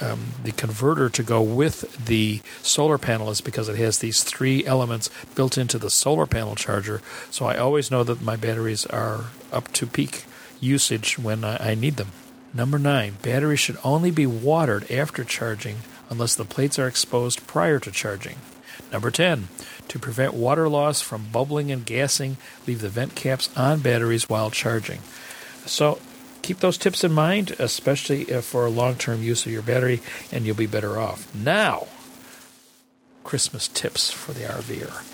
um, 0.00 0.34
the 0.42 0.52
converter 0.52 1.08
to 1.08 1.22
go 1.22 1.40
with 1.42 2.06
the 2.06 2.40
solar 2.62 2.98
panel 2.98 3.30
is 3.30 3.40
because 3.40 3.68
it 3.68 3.76
has 3.76 3.98
these 3.98 4.22
three 4.22 4.64
elements 4.66 5.10
built 5.34 5.56
into 5.56 5.78
the 5.78 5.90
solar 5.90 6.26
panel 6.26 6.54
charger. 6.54 7.00
So 7.30 7.46
I 7.46 7.56
always 7.56 7.90
know 7.90 8.04
that 8.04 8.22
my 8.22 8.36
batteries 8.36 8.86
are 8.86 9.26
up 9.52 9.72
to 9.72 9.86
peak 9.86 10.24
usage 10.60 11.18
when 11.18 11.44
I, 11.44 11.72
I 11.72 11.74
need 11.74 11.96
them. 11.96 12.12
Number 12.54 12.78
nine, 12.78 13.16
batteries 13.22 13.60
should 13.60 13.78
only 13.84 14.10
be 14.10 14.26
watered 14.26 14.90
after 14.90 15.24
charging 15.24 15.78
unless 16.08 16.34
the 16.34 16.44
plates 16.44 16.78
are 16.78 16.88
exposed 16.88 17.46
prior 17.46 17.78
to 17.80 17.90
charging. 17.90 18.36
Number 18.92 19.10
10, 19.10 19.48
to 19.88 19.98
prevent 19.98 20.34
water 20.34 20.68
loss 20.68 21.00
from 21.00 21.28
bubbling 21.32 21.70
and 21.70 21.84
gassing, 21.84 22.36
leave 22.66 22.80
the 22.80 22.88
vent 22.88 23.14
caps 23.14 23.50
on 23.56 23.80
batteries 23.80 24.28
while 24.28 24.50
charging. 24.50 25.00
So 25.64 25.98
keep 26.46 26.60
those 26.60 26.78
tips 26.78 27.02
in 27.02 27.12
mind, 27.12 27.56
especially 27.58 28.32
uh, 28.32 28.40
for 28.40 28.70
long 28.70 28.94
term 28.94 29.22
use 29.22 29.44
of 29.46 29.52
your 29.52 29.62
battery, 29.62 30.00
and 30.30 30.46
you'll 30.46 30.54
be 30.54 30.66
better 30.66 30.98
off. 30.98 31.34
Now, 31.34 31.88
Christmas 33.24 33.66
tips 33.66 34.12
for 34.12 34.32
the 34.32 34.44
RVer. 34.44 35.04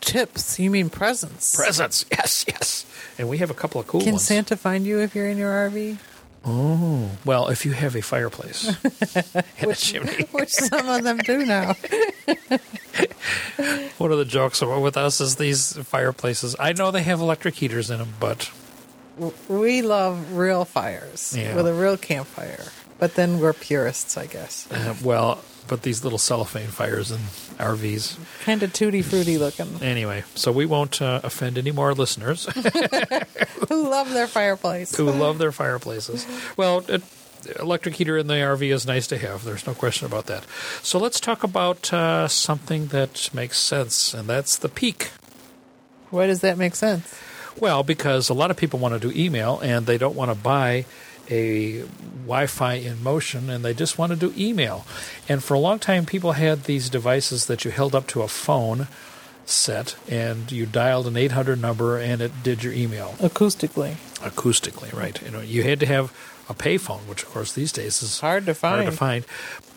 Tips? 0.00 0.58
You 0.58 0.70
mean 0.70 0.88
presents? 0.88 1.54
Presents, 1.54 2.06
yes, 2.10 2.46
yes. 2.48 2.86
And 3.18 3.28
we 3.28 3.38
have 3.38 3.50
a 3.50 3.54
couple 3.54 3.80
of 3.80 3.86
cool 3.86 3.98
ones. 3.98 4.04
Can 4.04 4.14
ones. 4.14 4.24
Santa 4.24 4.56
find 4.56 4.86
you 4.86 5.00
if 5.00 5.14
you're 5.14 5.28
in 5.28 5.36
your 5.36 5.52
RV? 5.52 5.98
Oh, 6.48 7.10
well, 7.24 7.48
if 7.48 7.66
you 7.66 7.72
have 7.72 7.96
a 7.96 8.00
fireplace 8.00 8.68
and 8.84 9.66
which, 9.66 9.90
a 9.90 9.92
chimney. 9.92 10.24
which 10.30 10.50
some 10.50 10.88
of 10.88 11.02
them 11.02 11.18
do 11.18 11.44
now. 11.44 11.74
One 13.98 14.12
of 14.12 14.18
the 14.18 14.24
jokes 14.24 14.62
with 14.62 14.96
us 14.96 15.20
is 15.20 15.36
these 15.36 15.76
fireplaces. 15.76 16.54
I 16.58 16.72
know 16.72 16.90
they 16.92 17.02
have 17.02 17.20
electric 17.20 17.56
heaters 17.56 17.90
in 17.90 17.98
them, 17.98 18.14
but 18.20 18.50
we 19.48 19.82
love 19.82 20.32
real 20.36 20.64
fires 20.64 21.34
Yeah. 21.36 21.54
with 21.56 21.66
a 21.66 21.74
real 21.74 21.96
campfire. 21.96 22.64
But 22.98 23.14
then 23.14 23.40
we're 23.40 23.52
purists, 23.52 24.16
I 24.16 24.26
guess. 24.26 24.66
uh, 24.72 24.94
well, 25.04 25.42
but 25.68 25.82
these 25.82 26.02
little 26.02 26.18
cellophane 26.18 26.68
fires 26.68 27.10
in 27.10 27.18
RVs. 27.58 28.16
Kind 28.44 28.62
of 28.62 28.72
tutti 28.72 29.02
frutti 29.02 29.36
looking. 29.36 29.82
Anyway, 29.82 30.24
so 30.34 30.50
we 30.50 30.64
won't 30.64 31.02
uh, 31.02 31.20
offend 31.22 31.58
any 31.58 31.72
more 31.72 31.92
listeners 31.92 32.46
Who 33.68 33.88
love 33.90 34.12
their 34.14 34.26
fireplace. 34.26 34.96
who 34.96 35.10
love 35.10 35.36
their 35.38 35.52
fireplaces. 35.52 36.26
Well, 36.56 36.84
it, 36.88 37.02
electric 37.60 37.96
heater 37.96 38.16
in 38.16 38.28
the 38.28 38.34
RV 38.34 38.72
is 38.72 38.86
nice 38.86 39.06
to 39.08 39.18
have. 39.18 39.44
There's 39.44 39.66
no 39.66 39.74
question 39.74 40.06
about 40.06 40.26
that. 40.26 40.44
So 40.82 40.98
let's 40.98 41.20
talk 41.20 41.42
about 41.44 41.92
uh, 41.92 42.28
something 42.28 42.86
that 42.88 43.28
makes 43.34 43.58
sense, 43.58 44.14
and 44.14 44.26
that's 44.28 44.56
the 44.56 44.68
Peek. 44.70 45.10
Why 46.10 46.26
does 46.28 46.40
that 46.40 46.56
make 46.56 46.76
sense? 46.76 47.14
Well, 47.58 47.82
because 47.82 48.28
a 48.28 48.34
lot 48.34 48.50
of 48.50 48.56
people 48.56 48.78
want 48.78 49.00
to 49.00 49.10
do 49.10 49.18
email 49.18 49.60
and 49.60 49.86
they 49.86 49.98
don't 49.98 50.14
want 50.16 50.30
to 50.30 50.34
buy 50.36 50.84
a 51.28 51.82
Wi-Fi 52.24 52.74
in 52.74 53.02
motion 53.02 53.50
and 53.50 53.64
they 53.64 53.74
just 53.74 53.98
want 53.98 54.10
to 54.12 54.16
do 54.16 54.32
email. 54.36 54.86
And 55.28 55.42
for 55.42 55.54
a 55.54 55.58
long 55.58 55.78
time, 55.78 56.06
people 56.06 56.32
had 56.32 56.64
these 56.64 56.88
devices 56.90 57.46
that 57.46 57.64
you 57.64 57.70
held 57.70 57.94
up 57.94 58.06
to 58.08 58.22
a 58.22 58.28
phone 58.28 58.88
set 59.44 59.96
and 60.08 60.50
you 60.52 60.66
dialed 60.66 61.06
an 61.06 61.16
800 61.16 61.60
number 61.60 61.98
and 61.98 62.20
it 62.20 62.42
did 62.42 62.62
your 62.64 62.72
email 62.72 63.14
Acoustically. 63.18 63.94
acoustically, 64.16 64.92
right? 64.92 65.20
You 65.22 65.30
know, 65.30 65.40
you 65.40 65.62
had 65.62 65.80
to 65.80 65.86
have 65.86 66.12
a 66.48 66.54
payphone, 66.54 67.00
which 67.08 67.22
of 67.22 67.30
course 67.30 67.52
these 67.52 67.72
days 67.72 68.02
is 68.02 68.20
Hard 68.20 68.46
to 68.46 68.54
find. 68.54 68.82
hard 68.82 68.92
to 68.92 68.96
find. 68.96 69.24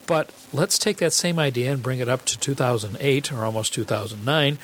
But 0.05 0.31
let's 0.51 0.79
take 0.79 0.97
that 0.97 1.13
same 1.13 1.37
idea 1.37 1.71
and 1.71 1.83
bring 1.83 1.99
it 1.99 2.09
up 2.09 2.25
to 2.25 2.37
2008 2.39 3.31
or 3.31 3.45
almost 3.45 3.73
2009, 3.75 4.57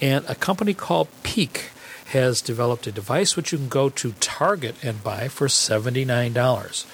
and 0.00 0.24
a 0.28 0.34
company 0.36 0.74
called 0.74 1.08
Peek 1.24 1.70
has 2.12 2.40
developed 2.40 2.86
a 2.86 2.92
device 2.92 3.36
which 3.36 3.52
you 3.52 3.58
can 3.58 3.68
go 3.68 3.88
to 3.90 4.12
Target 4.20 4.76
and 4.82 5.02
buy 5.04 5.28
for 5.28 5.48
$79. 5.48 6.86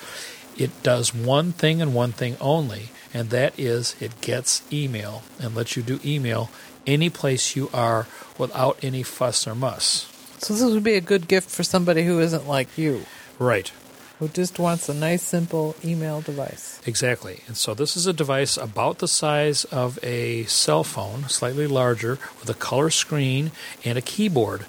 It 0.56 0.82
does 0.82 1.14
one 1.14 1.52
thing 1.52 1.80
and 1.80 1.94
one 1.94 2.12
thing 2.12 2.36
only, 2.40 2.90
and 3.14 3.30
that 3.30 3.58
is 3.58 3.94
it 4.00 4.20
gets 4.20 4.62
email 4.72 5.22
and 5.40 5.54
lets 5.54 5.76
you 5.76 5.82
do 5.82 6.00
email 6.04 6.50
any 6.86 7.10
place 7.10 7.54
you 7.54 7.70
are 7.72 8.06
without 8.38 8.78
any 8.82 9.02
fuss 9.02 9.46
or 9.46 9.54
muss. 9.54 10.06
So 10.38 10.54
this 10.54 10.62
would 10.64 10.84
be 10.84 10.94
a 10.94 11.00
good 11.00 11.28
gift 11.28 11.50
for 11.50 11.62
somebody 11.62 12.04
who 12.04 12.20
isn't 12.20 12.46
like 12.48 12.76
you, 12.78 13.04
Right. 13.38 13.70
who 14.18 14.28
just 14.28 14.58
wants 14.58 14.88
a 14.88 14.94
nice, 14.94 15.22
simple 15.22 15.76
email 15.84 16.20
device. 16.20 16.80
Exactly. 16.86 17.42
And 17.46 17.56
so 17.56 17.74
this 17.74 17.96
is 17.96 18.06
a 18.06 18.12
device 18.12 18.56
about 18.56 18.98
the 18.98 19.08
size 19.08 19.64
of 19.64 19.98
a 20.02 20.44
cell 20.44 20.82
phone, 20.84 21.28
slightly 21.28 21.66
larger, 21.66 22.18
with 22.40 22.48
a 22.48 22.54
color 22.54 22.90
screen 22.90 23.52
and 23.84 23.98
a 23.98 24.02
keyboard. 24.02 24.64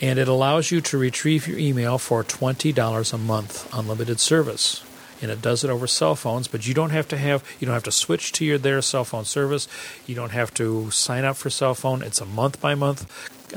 And 0.00 0.18
it 0.18 0.28
allows 0.28 0.70
you 0.70 0.80
to 0.82 0.98
retrieve 0.98 1.46
your 1.46 1.58
email 1.58 1.98
for 1.98 2.24
$20 2.24 3.12
a 3.12 3.18
month, 3.18 3.72
unlimited 3.72 4.20
service. 4.20 4.84
And 5.22 5.30
it 5.30 5.40
does 5.40 5.64
it 5.64 5.70
over 5.70 5.86
cell 5.86 6.14
phones, 6.14 6.48
but 6.48 6.66
you 6.66 6.74
don't 6.74 6.90
have 6.90 7.08
to 7.08 7.16
have 7.16 7.44
you 7.58 7.66
don't 7.66 7.74
have 7.74 7.84
to 7.84 7.92
switch 7.92 8.32
to 8.32 8.44
your 8.44 8.58
their 8.58 8.82
cell 8.82 9.04
phone 9.04 9.24
service. 9.24 9.68
You 10.06 10.14
don't 10.14 10.32
have 10.32 10.52
to 10.54 10.90
sign 10.90 11.24
up 11.24 11.36
for 11.36 11.48
cell 11.48 11.74
phone. 11.74 12.02
It's 12.02 12.20
a 12.20 12.26
month 12.26 12.60
by 12.60 12.74
month 12.74 13.06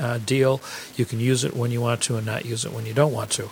uh, 0.00 0.18
deal. 0.18 0.60
You 0.96 1.04
can 1.04 1.20
use 1.20 1.44
it 1.44 1.54
when 1.54 1.70
you 1.70 1.80
want 1.80 2.02
to 2.02 2.16
and 2.16 2.24
not 2.24 2.46
use 2.46 2.64
it 2.64 2.72
when 2.72 2.86
you 2.86 2.94
don't 2.94 3.12
want 3.12 3.30
to. 3.32 3.50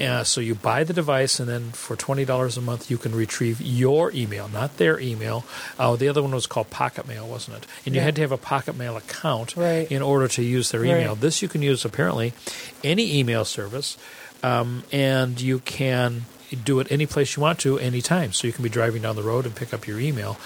Uh, 0.00 0.24
so 0.24 0.40
you 0.40 0.54
buy 0.54 0.84
the 0.84 0.92
device, 0.94 1.38
and 1.38 1.48
then 1.48 1.70
for 1.72 1.96
twenty 1.96 2.24
dollars 2.24 2.56
a 2.56 2.62
month, 2.62 2.90
you 2.90 2.96
can 2.96 3.14
retrieve 3.14 3.60
your 3.60 4.10
email, 4.12 4.48
not 4.48 4.78
their 4.78 4.98
email. 4.98 5.44
Uh, 5.78 5.96
the 5.96 6.08
other 6.08 6.22
one 6.22 6.32
was 6.34 6.46
called 6.46 6.70
Pocket 6.70 7.06
Mail, 7.06 7.26
wasn't 7.28 7.58
it? 7.58 7.66
And 7.84 7.94
you 7.94 8.00
Yeah. 8.00 8.06
had 8.06 8.16
to 8.16 8.22
have 8.22 8.32
a 8.32 8.38
Pocket 8.38 8.74
Mail 8.76 8.96
account 8.96 9.54
Right. 9.56 9.90
in 9.92 10.00
order 10.00 10.28
to 10.28 10.42
use 10.42 10.70
their 10.70 10.80
Right. 10.80 10.90
email. 10.90 11.14
This 11.14 11.42
you 11.42 11.48
can 11.48 11.60
use 11.62 11.84
apparently 11.84 12.32
any 12.82 13.18
email 13.18 13.44
service, 13.44 13.98
um, 14.42 14.84
and 14.92 15.38
you 15.40 15.58
can 15.58 16.24
do 16.64 16.80
it 16.80 16.86
any 16.90 17.04
place 17.06 17.36
you 17.36 17.42
want 17.42 17.58
to, 17.60 17.78
anytime. 17.78 18.32
So 18.32 18.46
you 18.46 18.52
can 18.52 18.62
be 18.62 18.68
driving 18.70 19.02
down 19.02 19.16
the 19.16 19.22
road 19.22 19.44
and 19.46 19.54
pick 19.54 19.72
up 19.74 19.86
your 19.86 20.00
email, 20.00 20.38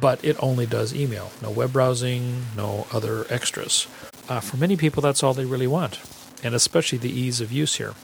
but 0.00 0.24
it 0.24 0.36
only 0.40 0.66
does 0.66 0.94
email. 0.94 1.32
No 1.42 1.50
web 1.50 1.72
browsing, 1.72 2.46
no 2.56 2.86
other 2.92 3.26
extras. 3.28 3.86
Uh, 4.28 4.40
for 4.40 4.56
many 4.56 4.76
people, 4.76 5.00
that's 5.02 5.22
all 5.22 5.34
they 5.34 5.44
really 5.44 5.66
want, 5.66 5.98
and 6.44 6.54
especially 6.54 6.98
the 6.98 7.10
ease 7.10 7.40
of 7.40 7.50
use 7.50 7.76
here. 7.76 7.94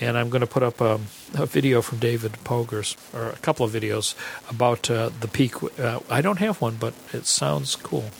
And 0.00 0.18
I'm 0.18 0.28
going 0.28 0.40
to 0.40 0.46
put 0.46 0.62
up 0.62 0.82
um, 0.82 1.06
a 1.34 1.46
video 1.46 1.80
from 1.80 2.00
David 2.00 2.32
Pogue's, 2.44 2.96
or 3.14 3.30
a 3.30 3.36
couple 3.36 3.64
of 3.64 3.72
videos 3.72 4.14
about 4.50 4.90
uh, 4.90 5.10
the 5.20 5.28
Peek. 5.28 5.54
Uh, 5.78 6.00
I 6.10 6.20
don't 6.20 6.38
have 6.40 6.60
one, 6.60 6.76
but 6.76 6.92
it 7.12 7.26
sounds 7.26 7.76
cool. 7.76 8.10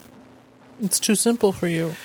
It's 0.81 1.01
too 1.01 1.17
simple 1.17 1.53
for 1.53 1.67
you. 1.67 1.97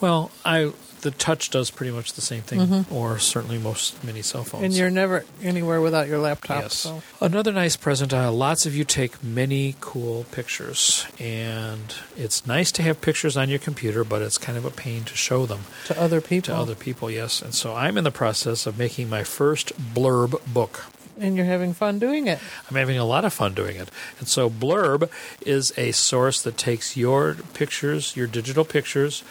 Well, 0.00 0.30
I 0.44 0.72
the 1.04 1.10
touch 1.12 1.50
does 1.50 1.70
pretty 1.70 1.92
much 1.92 2.14
the 2.14 2.20
same 2.20 2.42
thing, 2.42 2.86
or 2.90 3.18
certainly 3.18 3.58
most 3.58 4.02
many 4.02 4.22
cell 4.22 4.42
phones. 4.42 4.54
Mm-hmm. 4.54 4.64
And 4.64 4.74
you're 4.74 4.90
never 4.90 5.24
anywhere 5.42 5.80
without 5.80 6.08
your 6.08 6.18
laptop. 6.18 6.62
Yes. 6.62 6.74
So 6.74 7.02
Another 7.20 7.52
nice 7.52 7.76
present. 7.76 8.12
Uh, 8.12 8.32
lots 8.32 8.66
of 8.66 8.74
you 8.74 8.84
take 8.84 9.22
many 9.22 9.76
cool 9.80 10.24
pictures, 10.32 11.06
and 11.20 11.94
it's 12.16 12.46
nice 12.46 12.72
to 12.72 12.82
have 12.82 13.00
pictures 13.00 13.36
on 13.36 13.48
your 13.48 13.58
computer, 13.60 14.02
but 14.02 14.22
it's 14.22 14.38
kind 14.38 14.58
of 14.58 14.64
a 14.64 14.70
pain 14.70 15.04
to 15.04 15.14
show 15.14 15.46
them 15.46 15.60
to 15.86 16.00
other 16.00 16.20
people. 16.20 16.54
to 16.54 16.60
other 16.60 16.74
people. 16.74 17.10
Yes, 17.10 17.42
and 17.42 17.54
so 17.54 17.74
I'm 17.74 17.96
in 17.98 18.04
the 18.04 18.10
process 18.10 18.66
of 18.66 18.78
making 18.78 19.08
my 19.08 19.22
first 19.24 19.72
blurb 19.94 20.40
book. 20.52 20.86
And 21.16 21.36
you're 21.36 21.46
having 21.46 21.74
fun 21.74 22.00
doing 22.00 22.26
it. 22.26 22.40
I'm 22.68 22.74
having 22.74 22.98
a 22.98 23.04
lot 23.04 23.24
of 23.24 23.32
fun 23.32 23.54
doing 23.54 23.76
it. 23.76 23.88
And 24.18 24.26
so 24.26 24.50
Blurb 24.50 25.08
is 25.46 25.72
a 25.78 25.92
source 25.92 26.42
that 26.42 26.56
takes 26.58 26.96
your 26.96 27.36
pictures, 27.54 28.16
your 28.16 28.26
digital 28.26 28.64
pictures, 28.64 29.22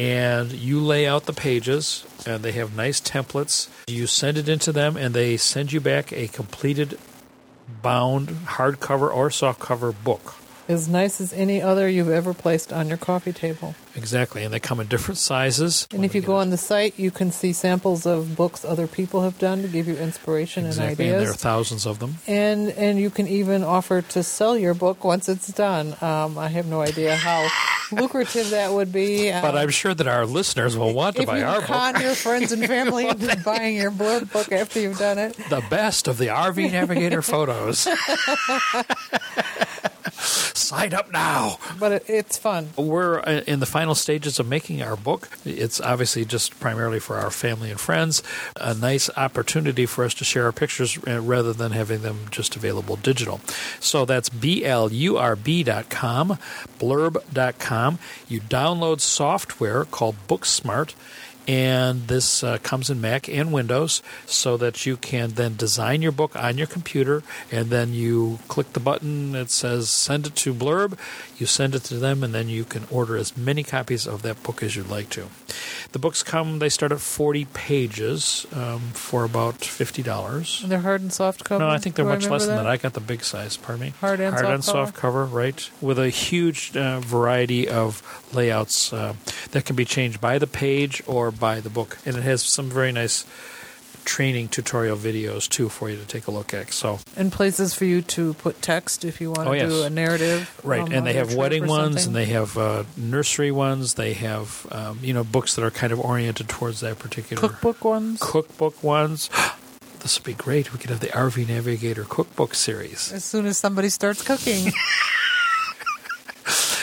and 0.00 0.52
you 0.52 0.80
lay 0.80 1.06
out 1.06 1.26
the 1.26 1.32
pages, 1.34 2.06
and 2.24 2.42
they 2.42 2.52
have 2.52 2.74
nice 2.74 3.02
templates. 3.02 3.68
You 3.86 4.06
send 4.06 4.38
it 4.38 4.48
into 4.48 4.72
them, 4.72 4.96
and 4.96 5.12
they 5.12 5.36
send 5.36 5.74
you 5.74 5.80
back 5.80 6.10
a 6.10 6.26
completed 6.28 6.98
bound 7.82 8.28
hardcover 8.28 9.14
or 9.14 9.28
softcover 9.28 9.94
book 10.02 10.36
as 10.70 10.88
nice 10.88 11.20
as 11.20 11.32
any 11.32 11.60
other 11.60 11.88
you've 11.88 12.08
ever 12.08 12.32
placed 12.32 12.72
on 12.72 12.88
your 12.88 12.96
coffee 12.96 13.32
table. 13.32 13.74
Exactly, 13.96 14.44
and 14.44 14.54
they 14.54 14.60
come 14.60 14.78
in 14.78 14.86
different 14.86 15.18
sizes. 15.18 15.88
And 15.92 16.04
if 16.04 16.14
you 16.14 16.20
go 16.20 16.36
on 16.36 16.50
the 16.50 16.56
site, 16.56 16.96
you 16.96 17.10
can 17.10 17.32
see 17.32 17.52
samples 17.52 18.06
of 18.06 18.36
books 18.36 18.64
other 18.64 18.86
people 18.86 19.22
have 19.22 19.36
done 19.38 19.62
to 19.62 19.68
give 19.68 19.88
you 19.88 19.96
inspiration 19.96 20.66
exactly, 20.66 20.90
and 20.90 21.00
ideas. 21.00 21.12
And 21.14 21.22
there 21.22 21.30
are 21.32 21.36
thousands 21.36 21.86
of 21.86 21.98
them. 21.98 22.18
And 22.28 22.70
and 22.70 23.00
you 23.00 23.10
can 23.10 23.26
even 23.26 23.64
offer 23.64 24.00
to 24.00 24.22
sell 24.22 24.56
your 24.56 24.74
book 24.74 25.02
once 25.02 25.28
it's 25.28 25.48
done. 25.48 25.96
Um, 26.00 26.38
I 26.38 26.48
have 26.48 26.66
no 26.66 26.80
idea 26.82 27.16
how 27.16 27.48
lucrative 27.92 28.50
that 28.50 28.72
would 28.72 28.92
be. 28.92 29.32
Um, 29.32 29.42
but 29.42 29.56
I'm 29.56 29.70
sure 29.70 29.92
that 29.92 30.06
our 30.06 30.24
listeners 30.24 30.76
will 30.76 30.94
want 30.94 31.16
to 31.16 31.26
buy 31.26 31.42
our 31.42 31.56
book. 31.56 31.64
If 31.64 31.68
you 31.68 31.74
con 31.74 32.00
your 32.00 32.14
friends 32.14 32.52
and 32.52 32.64
family 32.64 33.08
into 33.08 33.36
buying 33.44 33.74
your 33.74 33.90
blurb 33.90 34.32
book 34.32 34.52
after 34.52 34.78
you've 34.78 34.98
done 34.98 35.18
it. 35.18 35.36
The 35.50 35.64
best 35.68 36.06
of 36.06 36.16
the 36.18 36.28
RV 36.28 36.70
Navigator 36.70 37.22
photos. 37.22 37.88
Sign 40.20 40.94
up 40.94 41.10
now. 41.12 41.58
But 41.78 41.92
it, 41.92 42.04
it's 42.08 42.38
fun. 42.38 42.70
We're 42.76 43.20
uh, 43.20 43.42
in 43.46 43.60
the 43.60 43.66
final 43.66 43.94
stages 43.94 44.38
of 44.38 44.48
making 44.48 44.82
our 44.82 44.96
book. 44.96 45.28
It's 45.44 45.80
obviously 45.80 46.24
just 46.24 46.58
primarily 46.60 47.00
for 47.00 47.16
our 47.16 47.30
family 47.30 47.70
and 47.70 47.80
friends. 47.80 48.22
A 48.56 48.74
nice 48.74 49.10
opportunity 49.16 49.86
for 49.86 50.04
us 50.04 50.14
to 50.14 50.24
share 50.24 50.44
our 50.44 50.52
pictures 50.52 50.98
uh, 51.06 51.20
rather 51.20 51.52
than 51.52 51.72
having 51.72 52.02
them 52.02 52.26
just 52.30 52.56
available 52.56 52.96
digital. 52.96 53.40
So 53.80 54.04
that's 54.04 54.28
blurb.com, 54.28 55.38
blurb.com. 56.78 57.98
You 58.28 58.40
download 58.40 59.00
software 59.00 59.84
called 59.84 60.16
Booksmart 60.28 60.94
and 61.50 62.06
this 62.06 62.44
uh, 62.44 62.58
comes 62.62 62.90
in 62.90 63.00
Mac 63.00 63.28
and 63.28 63.52
Windows 63.52 64.02
so 64.24 64.56
that 64.56 64.86
you 64.86 64.96
can 64.96 65.30
then 65.30 65.56
design 65.56 66.00
your 66.00 66.12
book 66.12 66.36
on 66.36 66.56
your 66.56 66.68
computer 66.68 67.24
and 67.50 67.70
then 67.70 67.92
you 67.92 68.38
click 68.46 68.72
the 68.72 68.78
button 68.78 69.32
that 69.32 69.50
says 69.50 69.90
send 69.90 70.28
it 70.28 70.36
to 70.36 70.54
Blurb, 70.54 70.96
you 71.38 71.46
send 71.46 71.74
it 71.74 71.82
to 71.84 71.96
them, 71.96 72.22
and 72.22 72.32
then 72.32 72.48
you 72.48 72.62
can 72.62 72.84
order 72.88 73.16
as 73.16 73.36
many 73.36 73.64
copies 73.64 74.06
of 74.06 74.22
that 74.22 74.40
book 74.44 74.62
as 74.62 74.76
you'd 74.76 74.88
like 74.88 75.10
to. 75.10 75.26
The 75.90 75.98
books 75.98 76.22
come, 76.22 76.60
they 76.60 76.68
start 76.68 76.92
at 76.92 77.00
40 77.00 77.46
pages 77.46 78.46
um, 78.52 78.78
for 78.92 79.24
about 79.24 79.58
$50. 79.58 80.62
And 80.62 80.70
they're 80.70 80.78
hard 80.78 81.00
and 81.00 81.12
soft 81.12 81.42
cover? 81.42 81.64
No, 81.64 81.68
I 81.68 81.78
think 81.78 81.96
they're 81.96 82.04
Do 82.04 82.10
much 82.12 82.28
less 82.28 82.42
that? 82.42 82.54
than 82.54 82.64
that. 82.64 82.70
I 82.70 82.76
got 82.76 82.92
the 82.92 83.00
big 83.00 83.24
size, 83.24 83.56
pardon 83.56 83.86
me. 83.86 83.92
Hard 84.00 84.20
and 84.20 84.32
hard 84.32 84.44
soft 84.44 84.54
and 84.54 84.64
soft 84.64 84.94
cover, 84.94 85.24
right? 85.24 85.68
With 85.80 85.98
a 85.98 86.10
huge 86.10 86.76
uh, 86.76 87.00
variety 87.00 87.68
of 87.68 88.04
layouts 88.32 88.92
uh, 88.92 89.14
that 89.50 89.64
can 89.64 89.74
be 89.74 89.84
changed 89.84 90.20
by 90.20 90.38
the 90.38 90.46
page 90.46 91.02
or 91.08 91.32
by 91.40 91.60
the 91.60 91.70
book, 91.70 91.98
and 92.04 92.16
it 92.16 92.22
has 92.22 92.42
some 92.42 92.70
very 92.70 92.92
nice 92.92 93.24
training 94.04 94.48
tutorial 94.48 94.96
videos 94.96 95.48
too 95.48 95.68
for 95.68 95.90
you 95.90 95.96
to 95.96 96.06
take 96.06 96.26
a 96.26 96.30
look 96.30 96.54
at. 96.54 96.72
So 96.72 97.00
and 97.16 97.30
places 97.30 97.74
for 97.74 97.84
you 97.84 98.02
to 98.02 98.34
put 98.34 98.62
text 98.62 99.04
if 99.04 99.20
you 99.20 99.30
want 99.30 99.48
oh, 99.48 99.52
to 99.52 99.58
yes. 99.58 99.68
do 99.68 99.82
a 99.82 99.90
narrative. 99.90 100.60
Right, 100.64 100.82
um, 100.82 100.92
and 100.92 101.06
they 101.06 101.14
have 101.14 101.34
wedding 101.34 101.66
ones, 101.66 102.06
and 102.06 102.14
they 102.14 102.26
have 102.26 102.56
uh, 102.56 102.84
nursery 102.96 103.50
ones. 103.50 103.94
They 103.94 104.14
have 104.14 104.66
um, 104.70 104.98
you 105.02 105.14
know 105.14 105.24
books 105.24 105.56
that 105.56 105.64
are 105.64 105.70
kind 105.70 105.92
of 105.92 106.00
oriented 106.00 106.48
towards 106.48 106.80
that 106.80 106.98
particular 106.98 107.40
cookbook 107.40 107.84
ones. 107.84 108.18
Cookbook 108.20 108.82
ones. 108.82 109.30
this 110.00 110.18
would 110.18 110.26
be 110.26 110.34
great. 110.34 110.72
We 110.72 110.78
could 110.78 110.90
have 110.90 111.00
the 111.00 111.08
RV 111.08 111.48
Navigator 111.48 112.04
cookbook 112.04 112.54
series 112.54 113.12
as 113.12 113.24
soon 113.24 113.46
as 113.46 113.58
somebody 113.58 113.88
starts 113.88 114.22
cooking. 114.22 114.72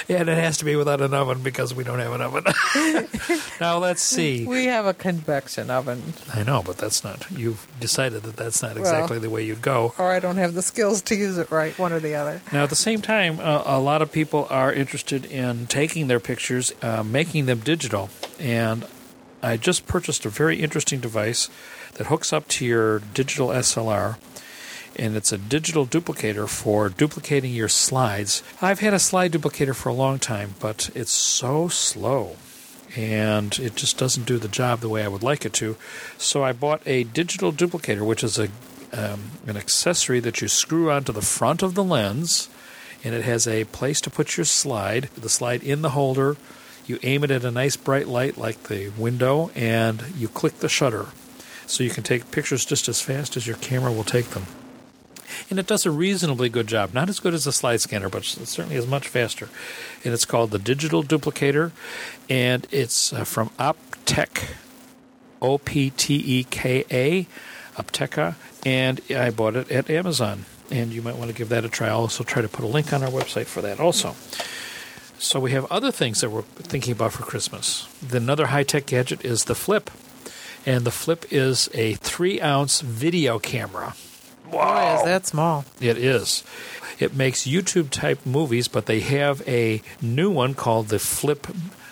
Yeah, 0.07 0.17
and 0.21 0.29
it 0.29 0.37
has 0.37 0.57
to 0.59 0.65
be 0.65 0.75
without 0.75 1.01
an 1.01 1.13
oven 1.13 1.41
because 1.41 1.73
we 1.73 1.83
don't 1.83 1.99
have 1.99 2.13
an 2.13 2.21
oven. 2.21 2.45
now 3.61 3.77
let's 3.77 4.01
see. 4.01 4.45
We 4.45 4.65
have 4.65 4.85
a 4.85 4.93
convection 4.93 5.69
oven. 5.69 6.13
I 6.33 6.43
know, 6.43 6.61
but 6.63 6.77
that's 6.77 7.03
not. 7.03 7.29
You've 7.31 7.67
decided 7.79 8.23
that 8.23 8.35
that's 8.35 8.61
not 8.61 8.77
exactly 8.77 9.15
well, 9.15 9.21
the 9.21 9.29
way 9.29 9.43
you'd 9.43 9.61
go. 9.61 9.93
Or 9.97 10.11
I 10.11 10.19
don't 10.19 10.37
have 10.37 10.53
the 10.53 10.61
skills 10.61 11.01
to 11.03 11.15
use 11.15 11.37
it 11.37 11.51
right, 11.51 11.77
one 11.77 11.93
or 11.93 11.99
the 11.99 12.15
other. 12.15 12.41
Now, 12.51 12.63
at 12.63 12.69
the 12.69 12.75
same 12.75 13.01
time, 13.01 13.39
uh, 13.39 13.63
a 13.65 13.79
lot 13.79 14.01
of 14.01 14.11
people 14.11 14.47
are 14.49 14.71
interested 14.71 15.25
in 15.25 15.67
taking 15.67 16.07
their 16.07 16.19
pictures, 16.19 16.73
uh, 16.81 17.03
making 17.03 17.45
them 17.45 17.59
digital, 17.59 18.09
and 18.39 18.85
I 19.41 19.57
just 19.57 19.87
purchased 19.87 20.25
a 20.25 20.29
very 20.29 20.59
interesting 20.61 20.99
device 20.99 21.49
that 21.93 22.07
hooks 22.07 22.33
up 22.33 22.47
to 22.49 22.65
your 22.65 22.99
digital 22.99 23.49
SLR 23.49 24.17
and 24.97 25.15
it's 25.15 25.31
a 25.31 25.37
digital 25.37 25.85
duplicator 25.85 26.47
for 26.47 26.89
duplicating 26.89 27.53
your 27.53 27.69
slides. 27.69 28.43
I've 28.61 28.79
had 28.79 28.93
a 28.93 28.99
slide 28.99 29.31
duplicator 29.31 29.75
for 29.75 29.89
a 29.89 29.93
long 29.93 30.19
time, 30.19 30.55
but 30.59 30.89
it's 30.95 31.11
so 31.11 31.67
slow 31.67 32.35
and 32.95 33.59
it 33.59 33.75
just 33.75 33.97
doesn't 33.97 34.25
do 34.25 34.37
the 34.37 34.47
job 34.47 34.79
the 34.79 34.89
way 34.89 35.03
I 35.03 35.07
would 35.07 35.23
like 35.23 35.45
it 35.45 35.53
to. 35.53 35.75
So 36.17 36.43
I 36.43 36.53
bought 36.53 36.81
a 36.85 37.03
digital 37.03 37.51
duplicator, 37.51 38.05
which 38.05 38.23
is 38.23 38.39
a 38.39 38.49
um, 38.93 39.31
an 39.45 39.57
accessory 39.57 40.21
that 40.21 40.41
you 40.41 40.47
screw 40.47 40.89
onto 40.89 41.11
the 41.11 41.21
front 41.21 41.61
of 41.61 41.75
the 41.75 41.83
lens, 41.83 42.49
and 43.03 43.13
it 43.13 43.25
has 43.25 43.45
a 43.45 43.65
place 43.65 43.99
to 44.01 44.09
put 44.09 44.37
your 44.37 44.45
slide. 44.45 45.09
The 45.15 45.29
slide 45.29 45.61
in 45.63 45.81
the 45.81 45.91
holder. 45.91 46.37
You 46.85 46.97
aim 47.03 47.25
it 47.25 47.31
at 47.31 47.43
a 47.43 47.51
nice 47.51 47.75
bright 47.75 48.07
light 48.07 48.37
like 48.37 48.63
the 48.63 48.89
window, 48.97 49.51
and 49.55 50.05
you 50.15 50.29
click 50.29 50.59
the 50.59 50.69
shutter. 50.69 51.07
So 51.65 51.83
you 51.83 51.89
can 51.89 52.03
take 52.03 52.31
pictures 52.31 52.63
just 52.63 52.87
as 52.87 53.01
fast 53.01 53.35
as 53.35 53.45
your 53.45 53.57
camera 53.57 53.91
will 53.91 54.05
take 54.05 54.27
them 54.27 54.45
and 55.49 55.59
it 55.59 55.67
does 55.67 55.85
a 55.85 55.91
reasonably 55.91 56.49
good 56.49 56.67
job. 56.67 56.93
Not 56.93 57.09
as 57.09 57.19
good 57.19 57.33
as 57.33 57.47
a 57.47 57.51
slide 57.51 57.81
scanner, 57.81 58.09
but 58.09 58.23
certainly 58.23 58.75
is 58.75 58.87
much 58.87 59.07
faster. 59.07 59.49
And 60.03 60.13
it's 60.13 60.25
called 60.25 60.51
the 60.51 60.59
Digital 60.59 61.03
Duplicator, 61.03 61.71
and 62.29 62.67
it's 62.71 63.13
uh, 63.13 63.23
from 63.23 63.49
Optek, 63.59 64.51
O 65.41 65.57
P 65.57 65.89
T 65.91 66.15
E 66.15 66.43
K 66.43 66.85
A, 66.91 67.27
Opteka, 67.75 68.35
and 68.65 69.01
I 69.09 69.29
bought 69.29 69.55
it 69.55 69.71
at 69.71 69.89
Amazon. 69.89 70.45
And 70.69 70.91
you 70.91 71.01
might 71.01 71.15
want 71.15 71.29
to 71.31 71.35
give 71.35 71.49
that 71.49 71.63
a 71.63 71.69
try. 71.69 71.87
I'll 71.87 72.01
also 72.01 72.23
try 72.25 72.41
to 72.41 72.49
put 72.49 72.65
a 72.65 72.67
link 72.67 72.91
on 72.91 73.01
our 73.01 73.09
website 73.09 73.45
for 73.45 73.61
that 73.61 73.79
also. 73.79 74.15
So 75.19 75.39
we 75.39 75.51
have 75.51 75.65
other 75.71 75.91
things 75.91 76.21
that 76.21 76.29
we're 76.29 76.41
thinking 76.41 76.91
about 76.91 77.13
for 77.13 77.23
Christmas. 77.23 77.87
Another 78.11 78.47
high 78.47 78.63
tech 78.63 78.85
gadget 78.85 79.23
is 79.25 79.45
the 79.45 79.55
Flip. 79.55 79.89
And 80.65 80.83
the 80.85 80.91
Flip 80.91 81.25
is 81.31 81.69
a 81.73 81.93
three 81.95 82.41
ounce 82.41 82.81
video 82.81 83.39
camera. 83.39 83.95
Wow. 84.51 84.95
Boy, 84.95 84.99
is 84.99 85.05
that 85.05 85.25
small. 85.25 85.65
It 85.79 85.97
is. 85.97 86.43
It 86.99 87.15
makes 87.15 87.47
YouTube 87.47 87.89
type 87.89 88.25
movies, 88.25 88.67
but 88.67 88.85
they 88.85 89.01
have 89.01 89.47
a 89.47 89.81
new 90.01 90.31
one 90.31 90.53
called 90.53 90.87
the 90.87 90.99
Flip 90.99 91.47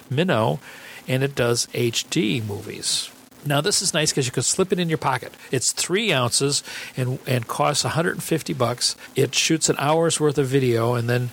Mino, 0.09 0.59
and 1.07 1.23
it 1.23 1.35
does 1.35 1.67
HD 1.67 2.45
movies. 2.45 3.11
Now 3.45 3.61
this 3.61 3.81
is 3.83 3.93
nice 3.93 4.11
because 4.11 4.25
you 4.25 4.31
can 4.31 4.41
slip 4.41 4.71
it 4.71 4.79
in 4.79 4.89
your 4.89 4.97
pocket. 4.97 5.31
It's 5.51 5.71
three 5.71 6.11
ounces 6.11 6.63
and 6.97 7.19
and 7.27 7.47
costs 7.47 7.83
150 7.83 8.53
bucks. 8.53 8.95
It 9.15 9.35
shoots 9.35 9.69
an 9.69 9.75
hour's 9.77 10.19
worth 10.19 10.39
of 10.39 10.47
video, 10.47 10.95
and 10.95 11.07
then 11.07 11.29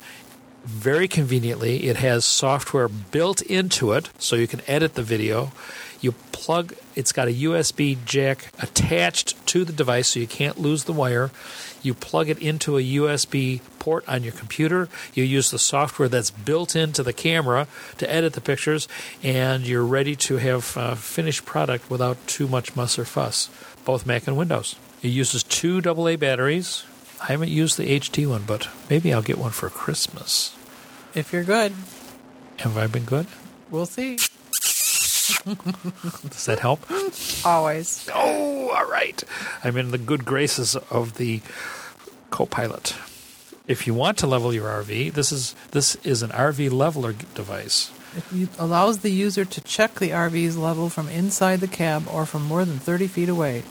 very 0.65 1.09
conveniently, 1.09 1.89
it 1.89 1.97
has 1.97 2.25
software 2.25 2.89
built 2.89 3.43
into 3.43 3.93
it, 3.93 4.11
so 4.19 4.37
you 4.37 4.47
can 4.47 4.63
edit 4.69 4.95
the 4.95 5.03
video. 5.03 5.53
You 6.01 6.13
plug, 6.31 6.75
it's 6.95 7.13
got 7.13 7.29
a 7.29 7.33
USB 7.33 7.97
jack 8.05 8.53
attached 8.61 9.45
to 9.47 9.65
the 9.65 9.73
device 9.73 10.09
so 10.09 10.21
you 10.21 10.27
can't 10.27 10.59
lose 10.59 10.85
the 10.85 10.93
wire. 10.93 11.31
You 11.83 11.95
plug 11.95 12.29
it 12.29 12.39
into 12.39 12.77
a 12.79 12.83
USB 12.83 13.61
port 13.79 14.09
on 14.09 14.23
your 14.23 14.33
computer. 14.33 14.89
You 15.15 15.25
use 15.25 15.51
the 15.51 15.59
software 15.59 16.09
that's 16.09 16.31
built 16.31 16.77
into 16.77 17.03
the 17.03 17.13
camera 17.13 17.67
to 17.99 18.11
edit 18.13 18.35
the 18.35 18.41
pictures, 18.41 18.87
and 19.23 19.67
you're 19.67 19.85
ready 19.85 20.15
to 20.17 20.37
have 20.37 20.77
a 20.77 20.97
finished 20.97 21.45
product 21.45 21.91
without 21.91 22.25
too 22.27 22.47
much 22.47 22.77
muss 22.77 22.99
or 22.99 23.05
fuss, 23.05 23.51
both 23.85 24.07
Mac 24.07 24.27
and 24.27 24.37
Windows. 24.37 24.77
It 25.03 25.09
uses 25.09 25.43
two 25.43 25.83
AA 25.85 26.17
batteries. 26.17 26.85
I 27.21 27.27
haven't 27.27 27.51
used 27.51 27.77
the 27.77 27.99
HD 27.99 28.29
one, 28.29 28.45
but 28.47 28.69
maybe 28.89 29.13
I'll 29.13 29.23
get 29.23 29.39
one 29.39 29.51
for 29.51 29.69
Christmas. 29.69 30.57
If 31.15 31.33
you're 31.33 31.45
good. 31.45 31.73
Have 32.59 32.77
I 32.77 32.87
been 32.87 33.05
good? 33.05 33.27
We'll 33.71 33.87
see. 33.87 34.19
Does 36.29 36.47
that 36.47 36.59
help? 36.61 36.81
Always. 37.45 38.09
Oh, 38.15 38.71
all 38.71 38.91
right. 38.91 39.23
I'm 39.63 39.77
in 39.77 39.91
the 39.91 39.99
good 39.99 40.25
graces 40.25 40.77
of 40.91 41.15
the 41.17 41.41
co-pilot. 42.31 42.95
If 43.69 43.87
you 43.87 43.95
want 43.95 44.19
to 44.19 44.27
level 44.27 44.53
your 44.53 44.69
RV, 44.69 45.13
this 45.13 45.31
is 45.31 45.55
this 45.71 45.95
is 46.05 46.23
an 46.23 46.31
RV 46.31 46.73
leveler 46.73 47.13
device. 47.35 47.93
It 48.35 48.49
allows 48.59 48.99
the 48.99 49.11
user 49.11 49.45
to 49.45 49.61
check 49.63 49.95
the 49.95 50.11
RV's 50.11 50.57
level 50.57 50.91
from 50.91 51.09
inside 51.09 51.61
the 51.61 51.69
cab 51.69 52.07
or 52.13 52.27
from 52.27 52.43
more 52.43 52.65
than 52.65 52.79
30 52.79 53.07
feet 53.07 53.29
away. 53.29 53.63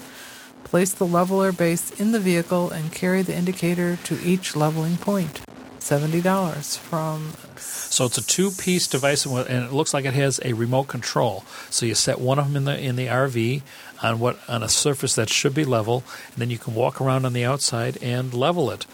Place 0.64 0.94
the 0.94 1.06
leveler 1.06 1.52
base 1.52 1.92
in 2.00 2.12
the 2.12 2.20
vehicle 2.20 2.72
and 2.72 2.92
carry 2.92 3.22
the 3.22 3.36
indicator 3.36 3.98
to 4.06 4.20
each 4.24 4.56
leveling 4.56 4.98
point. 4.98 5.42
$70 5.80 6.78
from 6.78 7.34
So 7.62 8.06
it's 8.06 8.18
a 8.18 8.26
two-piece 8.26 8.88
device, 8.88 9.26
and 9.26 9.66
it 9.66 9.72
looks 9.72 9.94
like 9.94 10.06
it 10.06 10.14
has 10.14 10.40
a 10.44 10.54
remote 10.54 10.86
control. 10.86 11.44
So 11.70 11.86
you 11.86 11.96
set 11.96 12.20
one 12.20 12.40
of 12.40 12.48
them 12.48 12.56
in 12.56 12.66
the 12.66 12.80
in 12.80 12.96
the 12.96 13.08
RV 13.08 13.62
on 14.02 14.20
what 14.20 14.40
on 14.50 14.64
a 14.64 14.70
surface 14.70 15.16
that 15.16 15.30
should 15.30 15.54
be 15.54 15.66
level, 15.66 16.04
and 16.34 16.38
then 16.38 16.50
you 16.50 16.58
can 16.58 16.74
walk 16.74 17.02
around 17.02 17.26
on 17.26 17.34
the 17.34 17.46
outside 17.46 17.98
and 18.02 18.34
level 18.34 18.72
it 18.72 18.86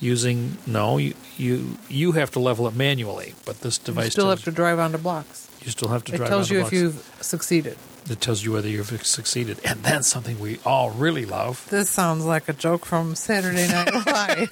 using 0.00 0.58
no 0.66 0.98
you 0.98 1.14
you, 1.36 1.78
you 1.88 2.12
have 2.12 2.30
to 2.32 2.40
level 2.40 2.66
it 2.66 2.74
manually, 2.74 3.34
but 3.44 3.60
this 3.60 3.78
device 3.78 4.06
you 4.06 4.10
still 4.10 4.30
have 4.30 4.44
to 4.44 4.50
drive 4.50 4.78
onto 4.78 4.98
blocks. 4.98 5.48
You 5.64 5.70
still 5.70 5.88
have 5.88 6.04
to 6.04 6.14
it 6.14 6.18
drive. 6.18 6.28
tells 6.28 6.50
you 6.50 6.60
blocks. 6.60 6.72
if 6.72 6.78
you've 6.78 7.16
succeeded. 7.20 7.76
It 8.08 8.20
tells 8.20 8.44
you 8.44 8.52
whether 8.52 8.68
you've 8.68 9.06
succeeded, 9.06 9.60
and 9.64 9.82
then 9.82 10.02
something 10.02 10.38
we 10.38 10.58
all 10.64 10.90
really 10.90 11.24
love. 11.24 11.66
This 11.70 11.88
sounds 11.88 12.24
like 12.24 12.48
a 12.48 12.52
joke 12.52 12.84
from 12.84 13.14
Saturday 13.14 13.66
Night 13.66 13.94
Live. 14.06 14.50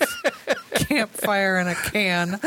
Campfire 0.74 1.58
in 1.58 1.68
a 1.68 1.74
can. 1.74 2.40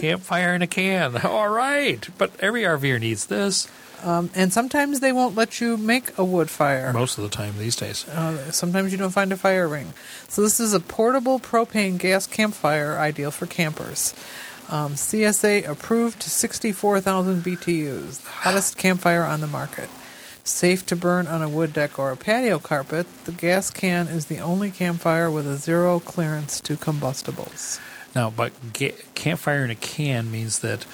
Campfire 0.00 0.54
in 0.54 0.62
a 0.62 0.66
can. 0.66 1.18
All 1.24 1.48
right, 1.48 2.08
but 2.16 2.32
every 2.40 2.62
RVer 2.62 3.00
needs 3.00 3.26
this. 3.26 3.68
Um, 4.02 4.30
and 4.34 4.52
sometimes 4.52 5.00
they 5.00 5.12
won't 5.12 5.34
let 5.34 5.60
you 5.60 5.76
make 5.76 6.16
a 6.18 6.24
wood 6.24 6.50
fire. 6.50 6.92
Most 6.92 7.18
of 7.18 7.24
the 7.24 7.30
time 7.30 7.54
these 7.58 7.76
days. 7.76 8.06
Uh, 8.08 8.50
sometimes 8.52 8.92
you 8.92 8.98
don't 8.98 9.10
find 9.10 9.32
a 9.32 9.36
fire 9.36 9.66
ring. 9.66 9.94
So 10.28 10.42
this 10.42 10.60
is 10.60 10.74
a 10.74 10.80
portable 10.80 11.38
propane 11.38 11.98
gas 11.98 12.26
campfire, 12.26 12.98
ideal 12.98 13.30
for 13.30 13.46
campers. 13.46 14.14
Um, 14.68 14.94
CSA 14.94 15.68
approved 15.68 16.20
to 16.20 16.30
64,000 16.30 17.42
BTUs, 17.42 18.22
the 18.22 18.28
hottest 18.30 18.76
campfire 18.76 19.22
on 19.22 19.40
the 19.40 19.46
market. 19.46 19.88
Safe 20.46 20.86
to 20.86 20.94
burn 20.94 21.26
on 21.26 21.42
a 21.42 21.48
wood 21.48 21.72
deck 21.72 21.98
or 21.98 22.12
a 22.12 22.16
patio 22.16 22.60
carpet, 22.60 23.08
the 23.24 23.32
gas 23.32 23.68
can 23.68 24.06
is 24.06 24.26
the 24.26 24.38
only 24.38 24.70
campfire 24.70 25.28
with 25.28 25.44
a 25.44 25.56
zero 25.56 25.98
clearance 25.98 26.60
to 26.60 26.76
combustibles. 26.76 27.80
Now, 28.14 28.30
but 28.30 28.52
ga- 28.72 28.94
campfire 29.16 29.64
in 29.64 29.72
a 29.72 29.74
can 29.74 30.30
means 30.30 30.60
that 30.60 30.86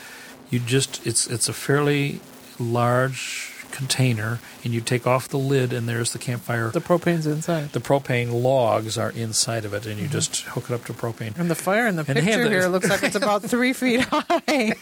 you 0.49 0.59
just 0.59 1.07
it's 1.07 1.27
it's 1.27 1.51
a 1.51 1.53
fairly 1.53 2.21
large 2.59 3.53
container, 3.71 4.41
and 4.65 4.73
you 4.73 4.81
take 4.81 5.07
off 5.07 5.29
the 5.29 5.39
lid, 5.39 5.75
and 5.75 5.87
there's 5.87 6.15
the 6.15 6.19
campfire. 6.19 6.71
The 6.71 6.81
propane's 6.81 7.27
inside. 7.27 7.73
The 7.73 7.81
propane 7.81 8.43
logs 8.43 8.97
are 8.97 9.11
inside 9.11 9.67
of 9.67 9.75
it, 9.75 9.85
and 9.85 9.99
you 9.99 10.05
mm-hmm. 10.05 10.13
just 10.13 10.43
hook 10.43 10.71
it 10.71 10.75
up 10.75 10.87
to 10.87 10.95
propane. 10.95 11.39
And 11.39 11.51
the 11.51 11.55
fire 11.55 11.87
in 11.87 11.97
the 11.97 12.05
and 12.09 12.19
picture 12.19 12.49
here 12.49 12.69
looks 12.69 12.89
like 12.89 13.03
it's 13.03 13.17
about 13.17 13.43
three 13.43 13.75
feet 13.75 14.01
high. 14.11 14.75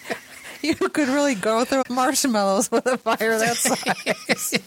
you 0.63 0.75
could 0.75 1.09
really 1.09 1.35
go 1.35 1.65
through 1.65 1.83
marshmallows 1.89 2.71
with 2.71 2.87
a 2.87 2.99
fire 2.99 3.39
that 3.39 3.57
size. 3.57 4.59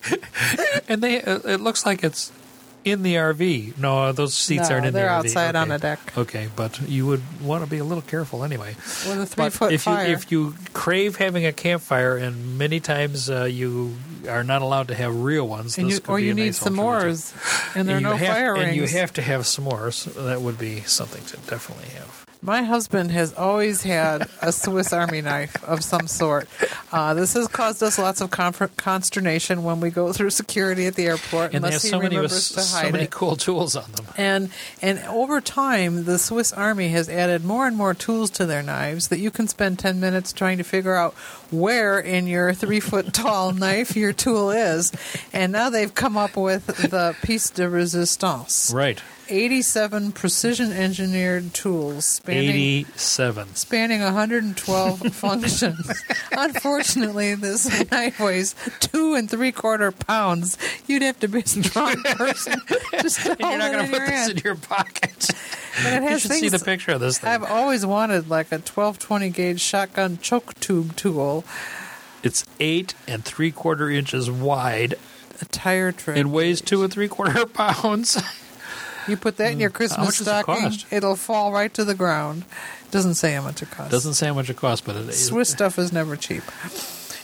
and 0.88 1.02
they, 1.02 1.18
it 1.18 1.62
looks 1.62 1.86
like 1.86 2.04
it's 2.04 2.32
in 2.86 3.04
the 3.04 3.16
RV. 3.16 3.78
No, 3.78 4.12
those 4.12 4.34
seats 4.34 4.70
no, 4.70 4.76
aren't 4.76 4.88
in 4.88 4.94
the 4.94 5.00
RV. 5.00 5.02
They're 5.02 5.10
outside 5.10 5.56
okay. 5.56 5.58
on 5.58 5.72
a 5.72 5.80
deck. 5.80 6.18
Okay, 6.18 6.50
but 6.56 6.82
you 6.82 7.06
would 7.08 7.22
want 7.42 7.64
to 7.64 7.70
be 7.70 7.78
a 7.78 7.84
little 7.84 8.02
careful 8.02 8.44
anyway. 8.44 8.76
With 9.08 9.22
a 9.22 9.26
three 9.26 9.46
but 9.46 9.54
foot 9.54 9.74
if 9.74 9.84
fire. 9.84 10.08
You, 10.08 10.14
if 10.14 10.32
you 10.32 10.56
crave 10.74 11.16
having 11.16 11.46
a 11.46 11.54
campfire, 11.54 12.18
and 12.18 12.58
many 12.58 12.80
times 12.80 13.30
uh, 13.30 13.46
you 13.46 13.96
are 14.28 14.44
not 14.44 14.62
allowed 14.62 14.90
to 14.90 14.96
have 14.96 15.16
real 15.16 15.48
ones, 15.48 15.78
you, 15.78 16.00
or 16.08 16.20
you 16.20 16.34
need 16.34 16.46
nice 16.48 16.60
s'mores, 16.64 17.76
and 17.76 17.88
there 17.88 17.98
are 17.98 18.02
no 18.02 18.16
have, 18.16 18.36
fire 18.36 18.54
rings. 18.54 18.68
And 18.68 18.76
you 18.76 18.88
have 18.88 19.14
to 19.14 19.22
have 19.22 19.42
s'mores. 19.42 20.14
That 20.16 20.42
would 20.42 20.58
be 20.58 20.82
something 20.82 21.24
to 21.26 21.38
definitely 21.50 21.90
have. 21.90 22.23
My 22.44 22.64
husband 22.64 23.12
has 23.12 23.34
always 23.34 23.84
had 23.84 24.30
a 24.42 24.52
Swiss 24.52 24.92
Army 24.92 25.22
knife 25.22 25.64
of 25.64 25.82
some 25.82 26.08
sort. 26.08 26.50
Uh, 26.92 27.14
this 27.14 27.36
has 27.36 27.48
caused 27.48 27.82
us 27.82 27.98
lots 27.98 28.20
of 28.20 28.32
consternation 28.32 29.64
when 29.64 29.80
we 29.80 29.90
go 29.90 30.12
through 30.12 30.30
security 30.32 30.86
at 30.86 30.96
the 30.96 31.06
airport. 31.06 31.54
And 31.54 31.64
they 31.64 31.72
have 31.72 31.80
so 31.80 32.02
many, 32.02 32.28
so 32.28 32.92
many 32.92 33.08
cool 33.08 33.38
tools 33.38 33.78
on 33.78 33.90
them. 33.94 34.06
And 34.18 34.50
and 34.82 35.00
over 35.08 35.40
time, 35.40 36.04
the 36.04 36.20
Swiss 36.20 36.52
Army 36.52 36.90
has 36.90 37.08
added 37.08 37.46
more 37.46 37.66
and 37.66 37.78
more 37.78 37.94
tools 37.94 38.30
to 38.32 38.46
their 38.46 38.62
knives 38.62 39.08
that 39.08 39.20
you 39.20 39.32
can 39.32 39.48
spend 39.48 39.80
ten 39.80 40.02
minutes 40.02 40.34
trying 40.34 40.58
to 40.58 40.66
figure 40.66 40.96
out 40.96 41.14
where 41.50 41.98
in 41.98 42.28
your 42.28 42.54
three 42.54 42.82
foot 42.82 43.14
tall 43.14 43.54
knife 43.54 43.96
your 43.96 44.12
tool 44.12 44.52
is. 44.52 44.92
And 45.32 45.54
now 45.54 45.70
they've 45.70 45.94
come 45.96 46.18
up 46.18 46.36
with 46.36 46.68
the 46.68 47.16
piece 47.24 47.50
de 47.52 47.70
resistance. 47.70 48.70
Right. 48.76 49.02
87 49.30 50.12
precision 50.12 50.72
engineered 50.72 51.54
tools 51.54 52.06
spanning 52.06 52.50
87 52.50 53.56
spanning 53.56 54.02
112 54.02 55.00
functions. 55.16 56.04
Unfortunately, 56.32 57.36
this 57.36 57.90
knife 57.92 58.20
weighs 58.20 58.56
two 58.80 59.16
and 59.16 59.30
three 59.30 59.52
quarter 59.52 59.92
pounds. 59.92 60.58
You'd 60.88 61.02
have 61.02 61.20
to 61.22 61.28
be 61.28 61.40
a 61.40 61.48
strong 61.48 62.02
person 62.04 62.62
just 63.02 63.22
to 63.22 63.36
you're 63.40 63.58
not 63.58 63.72
going 63.72 63.86
to 63.86 63.92
put 63.92 64.08
this 64.08 64.30
in 64.30 64.38
your 64.38 64.56
pocket. 64.56 65.30
But 65.84 65.94
it 65.94 66.04
has 66.04 66.12
you 66.12 66.20
should 66.20 66.32
things, 66.32 66.42
see 66.42 66.50
the 66.50 66.60
picture 66.64 66.92
of 66.92 67.00
this 67.00 67.18
thing. 67.18 67.30
I've 67.30 67.44
always 67.44 67.86
wanted 67.86 68.30
like 68.30 68.48
a 68.52 68.58
1220 68.58 69.30
gauge 69.30 69.62
shotgun 69.62 70.20
choke 70.20 70.54
tube 70.60 70.96
tool. 70.96 71.44
It's 72.24 72.46
eight 72.60 72.94
and 73.08 73.26
three 73.26 73.52
quarter 73.52 73.90
inches 73.90 74.30
wide. 74.30 74.96
A 75.42 75.46
tire 75.46 75.92
tray. 75.92 76.20
It 76.20 76.28
weighs 76.28 76.62
two 76.62 76.84
and 76.84 76.94
three 76.94 77.08
quarter 77.08 77.46
pounds. 77.54 78.22
You 79.08 79.18
put 79.18 79.38
that 79.38 79.52
in 79.52 79.60
your 79.60 79.70
mm. 79.70 79.74
Christmas 79.74 80.18
stocking, 80.18 80.72
it 80.92 81.04
will 81.04 81.16
fall 81.16 81.52
right 81.52 81.74
to 81.74 81.84
the 81.84 81.96
ground. 81.96 82.46
Doesn't 82.92 83.16
say 83.16 83.34
how 83.34 83.42
much 83.42 83.62
it 83.62 83.72
costs. 83.72 83.92
Doesn't 83.92 84.14
say 84.14 84.28
how 84.28 84.34
much 84.34 84.50
it 84.50 84.58
costs, 84.58 84.86
but 84.86 84.96
it 84.96 85.14
Swiss 85.14 85.50
stuff 85.50 85.80
is 85.80 85.92
never 85.92 86.16
cheap. 86.16 86.44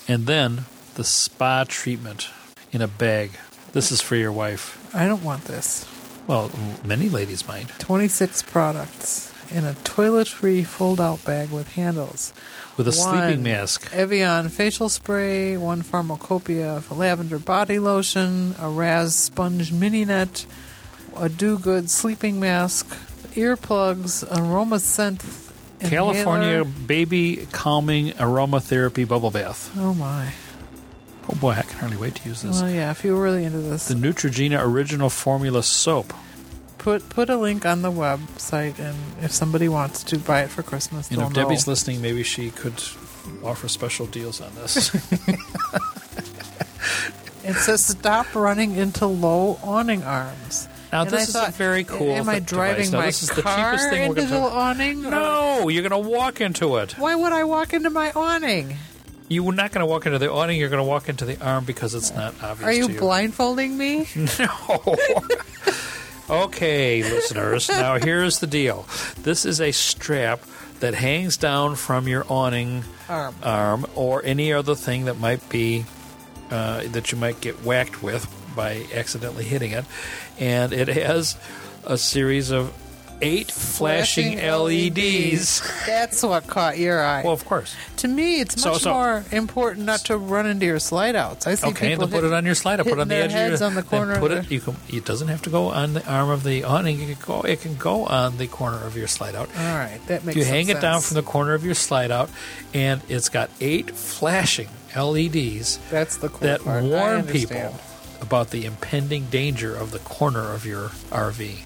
And 0.08 0.26
then 0.26 0.66
the 0.96 1.04
spa 1.04 1.66
treatment 1.68 2.30
in 2.72 2.82
a 2.82 2.88
bag. 2.88 3.32
This 3.74 3.92
is 3.92 4.02
for 4.02 4.16
your 4.16 4.32
wife. 4.32 4.90
I 4.96 5.06
don't 5.08 5.24
want 5.24 5.46
this. 5.46 5.86
Well, 6.28 6.52
many 6.84 7.10
ladies 7.10 7.48
might. 7.48 7.70
26 7.80 8.44
products 8.44 9.34
in 9.52 9.66
a 9.66 9.74
toilet-free 9.84 10.64
fold-out 10.64 11.24
bag 11.26 11.50
with 11.50 11.74
handles. 11.74 12.34
With 12.78 12.88
a 12.88 12.92
one 12.92 13.18
sleeping 13.18 13.44
mask. 13.44 13.94
Evian 13.94 14.50
facial 14.50 14.90
spray, 14.90 15.58
one 15.58 15.82
Pharmacopia 15.82 16.78
of 16.78 16.96
lavender 16.96 17.40
body 17.40 17.80
lotion, 17.80 18.56
a 18.60 18.70
Raz 18.70 19.16
sponge 19.16 19.72
mini 19.72 20.06
net, 20.06 20.46
a 21.20 21.30
Do 21.30 21.58
Good 21.60 21.90
sleeping 21.90 22.40
mask, 22.40 22.88
earplugs, 23.36 24.24
aroma 24.38 24.80
scent. 24.80 25.24
California 25.82 26.48
inhaler. 26.60 26.66
baby 26.66 27.48
calming 27.54 28.10
aromatherapy 28.14 29.08
bubble 29.08 29.32
bath. 29.32 29.72
Oh 29.78 29.94
my. 29.94 30.34
Oh 31.30 31.36
boy, 31.36 31.52
I 31.52 31.62
can 31.62 31.80
hardly 31.80 31.98
wait 31.98 32.16
to 32.16 32.28
use 32.28 32.42
this. 32.42 32.62
Well, 32.62 32.70
yeah, 32.72 32.92
if 32.92 33.04
you're 33.04 33.22
really 33.22 33.46
into 33.46 33.60
this. 33.60 33.88
The 33.88 33.94
Neutrogena 33.94 34.62
Original 34.62 35.10
Formula 35.10 35.64
Soap. 35.64 36.14
Put 36.80 37.08
put 37.10 37.30
a 37.30 37.38
link 37.38 37.66
on 37.66 37.82
the 37.82 37.92
website, 37.92 38.80
and 38.80 38.98
if 39.22 39.32
somebody 39.32 39.70
wants 39.70 40.04
to 40.06 40.18
buy 40.18 40.42
it 40.42 40.50
for 40.50 40.64
Christmas, 40.64 41.10
And 41.10 41.20
they'll 41.20 41.28
if 41.28 41.34
Debbie's 41.34 41.68
know. 41.68 41.72
listening, 41.72 42.02
maybe 42.02 42.24
she 42.24 42.52
could 42.52 42.82
offer 43.44 43.68
special 43.68 44.06
deals 44.06 44.42
on 44.42 44.54
this. 44.56 44.92
It 47.42 47.56
says 47.56 47.84
stop 47.84 48.36
running 48.36 48.76
into 48.76 49.08
low 49.08 49.58
awning 49.64 50.04
arms. 50.04 50.68
Now 50.92 51.02
And 51.02 51.10
this 51.12 51.20
I 51.20 51.24
is 51.24 51.32
thought, 51.34 51.50
a 51.50 51.52
very 51.52 51.84
cool. 51.84 52.12
Am 52.14 52.28
I 52.30 52.40
driving 52.40 52.90
Now, 52.92 53.00
my 53.00 53.06
this 53.08 53.22
is 53.24 53.30
the 53.30 53.42
car 53.44 53.72
cheapest 53.74 53.90
thing 53.90 54.10
we're 54.10 54.18
into 54.18 54.30
going 54.30 54.44
the 54.44 54.50
to. 54.50 54.56
awning? 54.56 55.02
No, 55.04 55.70
you're 55.70 55.88
going 55.88 56.04
to 56.04 56.10
walk 56.10 56.42
into 56.42 56.78
it. 56.78 56.94
Why 56.98 57.14
would 57.16 57.32
I 57.32 57.44
walk 57.44 57.74
into 57.74 57.90
my 57.90 58.12
awning? 58.12 58.76
You're 59.28 59.52
not 59.54 59.72
going 59.72 59.82
to 59.82 59.86
walk 59.86 60.08
into 60.08 60.18
the 60.18 60.32
awning. 60.32 60.60
You're 60.60 60.70
going 60.70 60.82
to 60.84 60.88
walk 60.90 61.08
into 61.08 61.26
the 61.26 61.40
arm 61.46 61.64
because 61.66 61.94
it's 61.94 62.12
not 62.16 62.34
obvious. 62.42 62.68
Are 62.68 62.74
you 62.74 62.90
you. 62.90 63.00
blindfolding 63.00 63.78
me? 63.78 64.08
No. 64.40 64.98
okay, 66.30 67.04
listeners. 67.04 67.70
Now 67.70 67.98
here's 67.98 68.40
the 68.40 68.48
deal. 68.48 68.88
This 69.22 69.46
is 69.46 69.62
a 69.62 69.72
strap 69.72 70.42
that 70.80 70.94
hangs 70.94 71.38
down 71.38 71.76
from 71.76 72.08
your 72.08 72.26
awning 72.30 72.84
Arm. 73.10 73.36
arm 73.44 73.86
or 73.96 74.24
any 74.24 74.54
other 74.54 74.76
thing 74.76 75.06
that 75.06 75.20
might 75.20 75.48
be 75.50 75.86
uh, 76.52 76.84
that 76.92 77.12
you 77.12 77.18
might 77.18 77.42
get 77.42 77.64
whacked 77.64 78.02
with 78.02 78.26
by 78.56 78.86
accidentally 78.94 79.46
hitting 79.46 79.72
it, 79.72 79.86
and 80.40 80.74
it 80.74 80.88
has 80.88 81.36
a 81.86 81.98
series 81.98 82.52
of 82.52 82.74
eight 83.22 83.52
flashing, 83.52 84.38
LEDs. 84.38 85.62
That's 85.86 86.24
what 86.24 86.48
caught 86.48 86.78
your 86.78 87.04
eye. 87.04 87.22
Well, 87.22 87.34
of 87.34 87.44
course. 87.44 87.76
to 87.98 88.08
me, 88.08 88.40
it's 88.40 88.64
much 88.64 88.84
so- 88.84 88.94
more 88.94 89.26
important 89.34 89.86
not 89.86 90.00
to 90.06 90.16
run 90.16 90.46
into 90.46 90.66
your 90.66 90.80
slide 90.80 91.18
outs. 91.18 91.46
I 91.46 91.56
see 91.56 91.68
Okay, 91.68 91.90
people 91.90 92.08
then 92.08 92.12
put 92.18 92.24
hit- 92.24 92.32
it 92.32 92.36
on 92.36 92.46
your 92.46 92.56
slide. 92.56 92.78
Put 92.78 92.88
it 92.94 93.00
on 93.00 93.10
the 93.10 93.16
edge 93.16 93.32
their 93.34 93.44
of 93.46 93.50
heads 93.50 93.60
your. 93.60 93.68
on 93.68 93.76
the 93.76 93.84
corner 93.84 94.14
of 94.14 94.20
Put 94.20 94.32
it. 94.32 94.50
You 94.50 94.62
can. 94.62 94.78
It 94.88 95.04
doesn't 95.04 95.28
have 95.28 95.42
to 95.42 95.50
go 95.50 95.66
on 95.68 95.96
the 95.96 96.08
arm 96.10 96.30
of 96.30 96.44
the 96.46 96.64
awning. 96.64 97.02
It 97.02 97.18
can 97.20 97.26
go. 97.26 97.42
It 97.42 97.60
can 97.62 97.76
go 97.76 98.06
on 98.06 98.38
the 98.38 98.48
corner 98.48 98.82
of 98.86 98.96
your 98.96 99.08
slide 99.08 99.36
out. 99.36 99.50
All 99.58 99.64
right, 99.76 100.00
that 100.08 100.24
makes 100.24 100.36
sense. 100.36 100.38
you 100.38 100.46
hang 100.46 100.70
it 100.70 100.80
down 100.80 101.02
from 101.02 101.16
the 101.16 101.24
corner 101.24 101.54
of 101.54 101.66
your 101.66 101.76
slide 101.76 102.12
out, 102.12 102.30
and 102.74 103.02
it's 103.10 103.28
got 103.28 103.50
eight 103.60 103.92
flashing 103.92 104.70
LEDs 104.96 105.78
That's 105.92 106.16
the 106.16 106.30
cool 106.30 106.40
that 106.40 106.64
part. 106.64 106.84
Warn 106.86 107.24
people 107.28 107.76
about 108.22 108.50
the 108.52 108.66
impending 108.66 109.26
danger 109.26 109.76
of 109.76 109.92
the 109.92 110.00
corner 110.00 110.54
of 110.54 110.66
your 110.66 110.90
RV. 111.12 111.58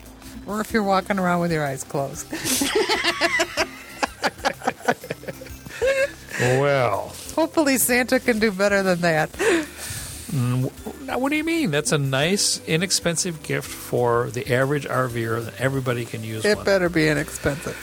Or 0.45 0.59
if 0.61 0.73
you're 0.73 0.83
walking 0.83 1.19
around 1.19 1.39
with 1.41 1.51
your 1.51 1.65
eyes 1.65 1.83
closed. 1.83 2.27
Well, 6.39 7.13
Hopefully, 7.35 7.77
Santa 7.77 8.19
can 8.19 8.39
do 8.39 8.51
better 8.51 8.83
than 8.83 9.01
that. 9.01 9.31
Mm, 9.31 10.71
now 11.05 11.17
what 11.19 11.29
do 11.29 11.35
you 11.35 11.43
mean? 11.43 11.71
That's 11.71 11.91
a 11.91 11.97
nice, 11.97 12.59
inexpensive 12.67 13.43
gift 13.43 13.67
for 13.69 14.29
the 14.31 14.51
average 14.53 14.85
RVer 14.85 15.45
that 15.45 15.59
everybody 15.61 16.05
can 16.05 16.23
use 16.23 16.43
It 16.45 16.57
one. 16.57 16.65
better 16.65 16.89
be 16.89 17.07
inexpensive. 17.07 17.77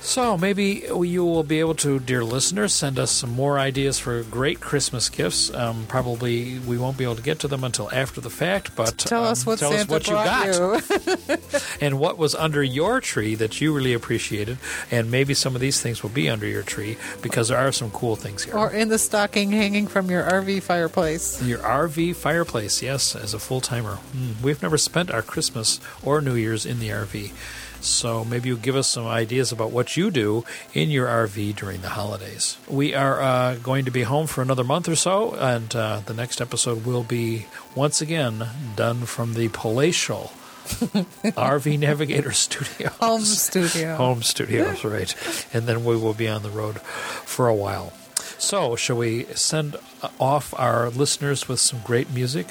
So 0.00 0.38
maybe 0.38 0.84
you 0.88 1.24
will 1.24 1.42
be 1.42 1.60
able 1.60 1.74
to, 1.76 1.98
dear 1.98 2.24
listeners, 2.24 2.72
send 2.72 2.98
us 2.98 3.10
some 3.10 3.30
more 3.30 3.58
ideas 3.58 3.98
for 3.98 4.22
great 4.22 4.60
Christmas 4.60 5.08
gifts. 5.08 5.52
Um, 5.52 5.86
probably 5.86 6.58
we 6.60 6.78
won't 6.78 6.96
be 6.96 7.04
able 7.04 7.16
to 7.16 7.22
get 7.22 7.40
to 7.40 7.48
them 7.48 7.64
until 7.64 7.90
after 7.92 8.20
the 8.20 8.30
fact, 8.30 8.74
but 8.74 8.96
tell 8.96 9.24
um, 9.24 9.32
us 9.32 9.44
what 9.44 9.58
tell 9.58 9.70
Santa 9.70 9.82
us 9.82 9.88
what 9.88 10.06
you 10.06 10.12
brought 10.14 10.24
got 10.26 11.28
you. 11.28 11.36
and 11.80 11.98
what 11.98 12.16
was 12.16 12.34
under 12.34 12.62
your 12.62 13.00
tree 13.00 13.34
that 13.34 13.60
you 13.60 13.74
really 13.74 13.92
appreciated. 13.92 14.58
And 14.90 15.10
maybe 15.10 15.34
some 15.34 15.54
of 15.54 15.60
these 15.60 15.80
things 15.80 16.02
will 16.02 16.10
be 16.10 16.30
under 16.30 16.46
your 16.46 16.62
tree 16.62 16.96
because 17.20 17.48
there 17.48 17.58
are 17.58 17.72
some 17.72 17.90
cool 17.90 18.16
things 18.16 18.44
here. 18.44 18.56
or 18.56 18.70
in 18.70 18.88
the 18.88 18.98
stocking 18.98 19.50
hanging 19.50 19.86
from 19.86 20.10
your 20.10 20.22
RV 20.22 20.62
fireplace. 20.62 21.42
Your 21.42 21.58
RV 21.58 22.16
fireplace, 22.16 22.82
yes, 22.82 23.14
as 23.14 23.34
a 23.34 23.38
full 23.38 23.60
timer. 23.60 23.98
Mm, 24.16 24.40
we've 24.42 24.62
never 24.62 24.78
spent 24.78 25.10
our 25.10 25.22
Christmas 25.22 25.80
or 26.02 26.20
New 26.20 26.34
Year's 26.34 26.64
in 26.64 26.78
the 26.78 26.88
RV. 26.88 27.32
So 27.80 28.24
maybe 28.24 28.48
you'll 28.48 28.58
give 28.58 28.76
us 28.76 28.88
some 28.88 29.06
ideas 29.06 29.52
about 29.52 29.70
what 29.70 29.96
you 29.96 30.10
do 30.10 30.44
in 30.74 30.90
your 30.90 31.06
RV 31.06 31.56
during 31.56 31.80
the 31.80 31.90
holidays. 31.90 32.58
We 32.68 32.94
are 32.94 33.20
uh, 33.20 33.54
going 33.56 33.84
to 33.84 33.90
be 33.90 34.02
home 34.02 34.26
for 34.26 34.42
another 34.42 34.64
month 34.64 34.88
or 34.88 34.96
so, 34.96 35.34
and 35.34 35.74
uh, 35.74 36.00
the 36.04 36.14
next 36.14 36.40
episode 36.40 36.84
will 36.84 37.04
be 37.04 37.46
once 37.74 38.00
again 38.00 38.48
done 38.76 39.06
from 39.06 39.34
the 39.34 39.48
palatial 39.48 40.32
RV 40.68 41.78
Navigator 41.78 42.32
Studios. 42.32 42.92
Home 43.00 43.22
studio. 43.22 43.96
Home 43.96 44.22
studios, 44.22 44.84
right. 44.84 45.14
And 45.54 45.66
then 45.66 45.84
we 45.84 45.96
will 45.96 46.14
be 46.14 46.28
on 46.28 46.42
the 46.42 46.50
road 46.50 46.80
for 46.80 47.48
a 47.48 47.54
while. 47.54 47.92
So, 48.38 48.76
shall 48.76 48.96
we 48.96 49.24
send 49.34 49.76
off 50.20 50.52
our 50.58 50.90
listeners 50.90 51.48
with 51.48 51.58
some 51.58 51.80
great 51.84 52.10
music? 52.10 52.48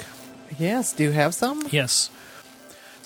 Yes. 0.58 0.92
Do 0.92 1.04
you 1.04 1.12
have 1.12 1.34
some? 1.34 1.66
Yes. 1.70 2.10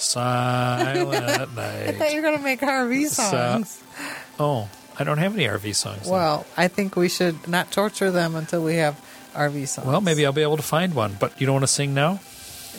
Silent 0.03 1.55
night. 1.57 1.89
I 1.89 1.93
thought 1.93 2.11
you 2.11 2.17
were 2.17 2.23
going 2.23 2.39
to 2.39 2.45
make 2.45 2.61
RV 2.61 3.09
So- 3.09 3.23
songs. 3.23 3.83
Oh, 4.39 4.69
I 4.99 5.05
don't 5.05 5.19
have 5.19 5.35
any 5.35 5.45
RV 5.45 5.75
songs. 5.75 6.03
then. 6.03 6.13
well, 6.13 6.47
I 6.57 6.69
think 6.69 6.97
we 6.97 7.09
should 7.09 7.47
not 7.49 7.71
torture 7.71 8.11
them 8.11 8.35
until 8.35 8.63
we 8.63 8.77
have 8.77 9.01
RV 9.35 9.69
songs. 9.69 9.87
well, 9.87 10.01
maybe 10.01 10.27
I'll 10.27 10.33
be 10.33 10.43
able 10.43 10.57
to 10.59 10.63
find 10.63 10.95
one. 10.95 11.17
But 11.19 11.41
you 11.41 11.47
don't 11.47 11.55
want 11.55 11.65
to 11.65 11.69
sing 11.73 11.95
now? 11.95 12.21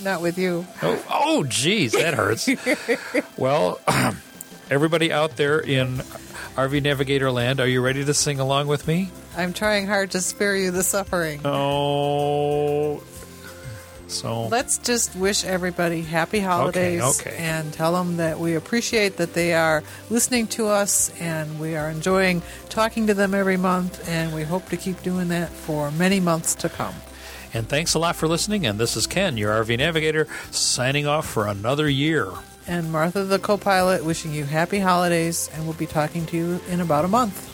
not 0.01 0.21
with 0.23 0.37
you. 0.39 0.65
Oh, 0.81 1.05
oh, 1.09 1.43
geez, 1.43 1.91
that 1.93 2.15
hurts. 2.15 2.49
well, 3.37 3.79
everybody 4.71 5.11
out 5.13 5.37
there 5.37 5.59
in 5.59 5.97
RV 6.55 6.81
Navigator 6.81 7.31
Land, 7.31 7.59
are 7.59 7.67
you 7.67 7.79
ready 7.79 8.03
to 8.03 8.13
sing 8.13 8.39
along 8.39 8.67
with 8.67 8.87
me? 8.87 9.11
I'm 9.37 9.53
trying 9.53 9.85
hard 9.87 10.11
to 10.11 10.19
spare 10.21 10.55
you 10.55 10.71
the 10.71 10.81
suffering. 10.83 11.41
Oh, 11.45 13.03
so 14.13 14.47
Let's 14.47 14.77
just 14.77 15.15
wish 15.15 15.43
everybody 15.43 16.01
happy 16.01 16.39
holidays 16.39 17.19
okay. 17.19 17.35
and 17.37 17.73
tell 17.73 17.93
them 17.93 18.17
that 18.17 18.39
we 18.39 18.55
appreciate 18.55 19.17
that 19.17 19.33
they 19.33 19.53
are 19.53 19.83
listening 20.09 20.47
to 20.47 20.67
us 20.67 21.11
and 21.19 21.59
we 21.59 21.75
are 21.75 21.89
enjoying 21.89 22.41
talking 22.69 23.07
to 23.07 23.13
them 23.13 23.33
every 23.33 23.57
month 23.57 24.07
and 24.07 24.33
we 24.33 24.43
hope 24.43 24.69
to 24.69 24.77
keep 24.77 25.01
doing 25.03 25.29
that 25.29 25.49
for 25.49 25.91
many 25.91 26.19
months 26.19 26.55
to 26.55 26.69
come. 26.69 26.95
And 27.53 27.69
thanks 27.69 27.93
a 27.93 27.99
lot 27.99 28.15
for 28.15 28.27
listening. 28.27 28.65
And 28.65 28.79
this 28.79 28.95
is 28.95 29.05
Ken, 29.05 29.37
your 29.37 29.53
RV 29.63 29.77
Navigator, 29.77 30.27
signing 30.49 31.05
off 31.05 31.27
for 31.27 31.47
another 31.47 31.87
year. 31.87 32.27
And 32.65 32.91
Martha, 32.91 33.23
the 33.23 33.39
co 33.39 33.57
pilot, 33.57 34.03
wishing 34.03 34.33
you 34.33 34.45
happy 34.45 34.79
holidays 34.79 35.49
and 35.53 35.65
we'll 35.65 35.73
be 35.73 35.85
talking 35.85 36.25
to 36.27 36.37
you 36.37 36.61
in 36.69 36.81
about 36.81 37.05
a 37.05 37.09
month. 37.09 37.52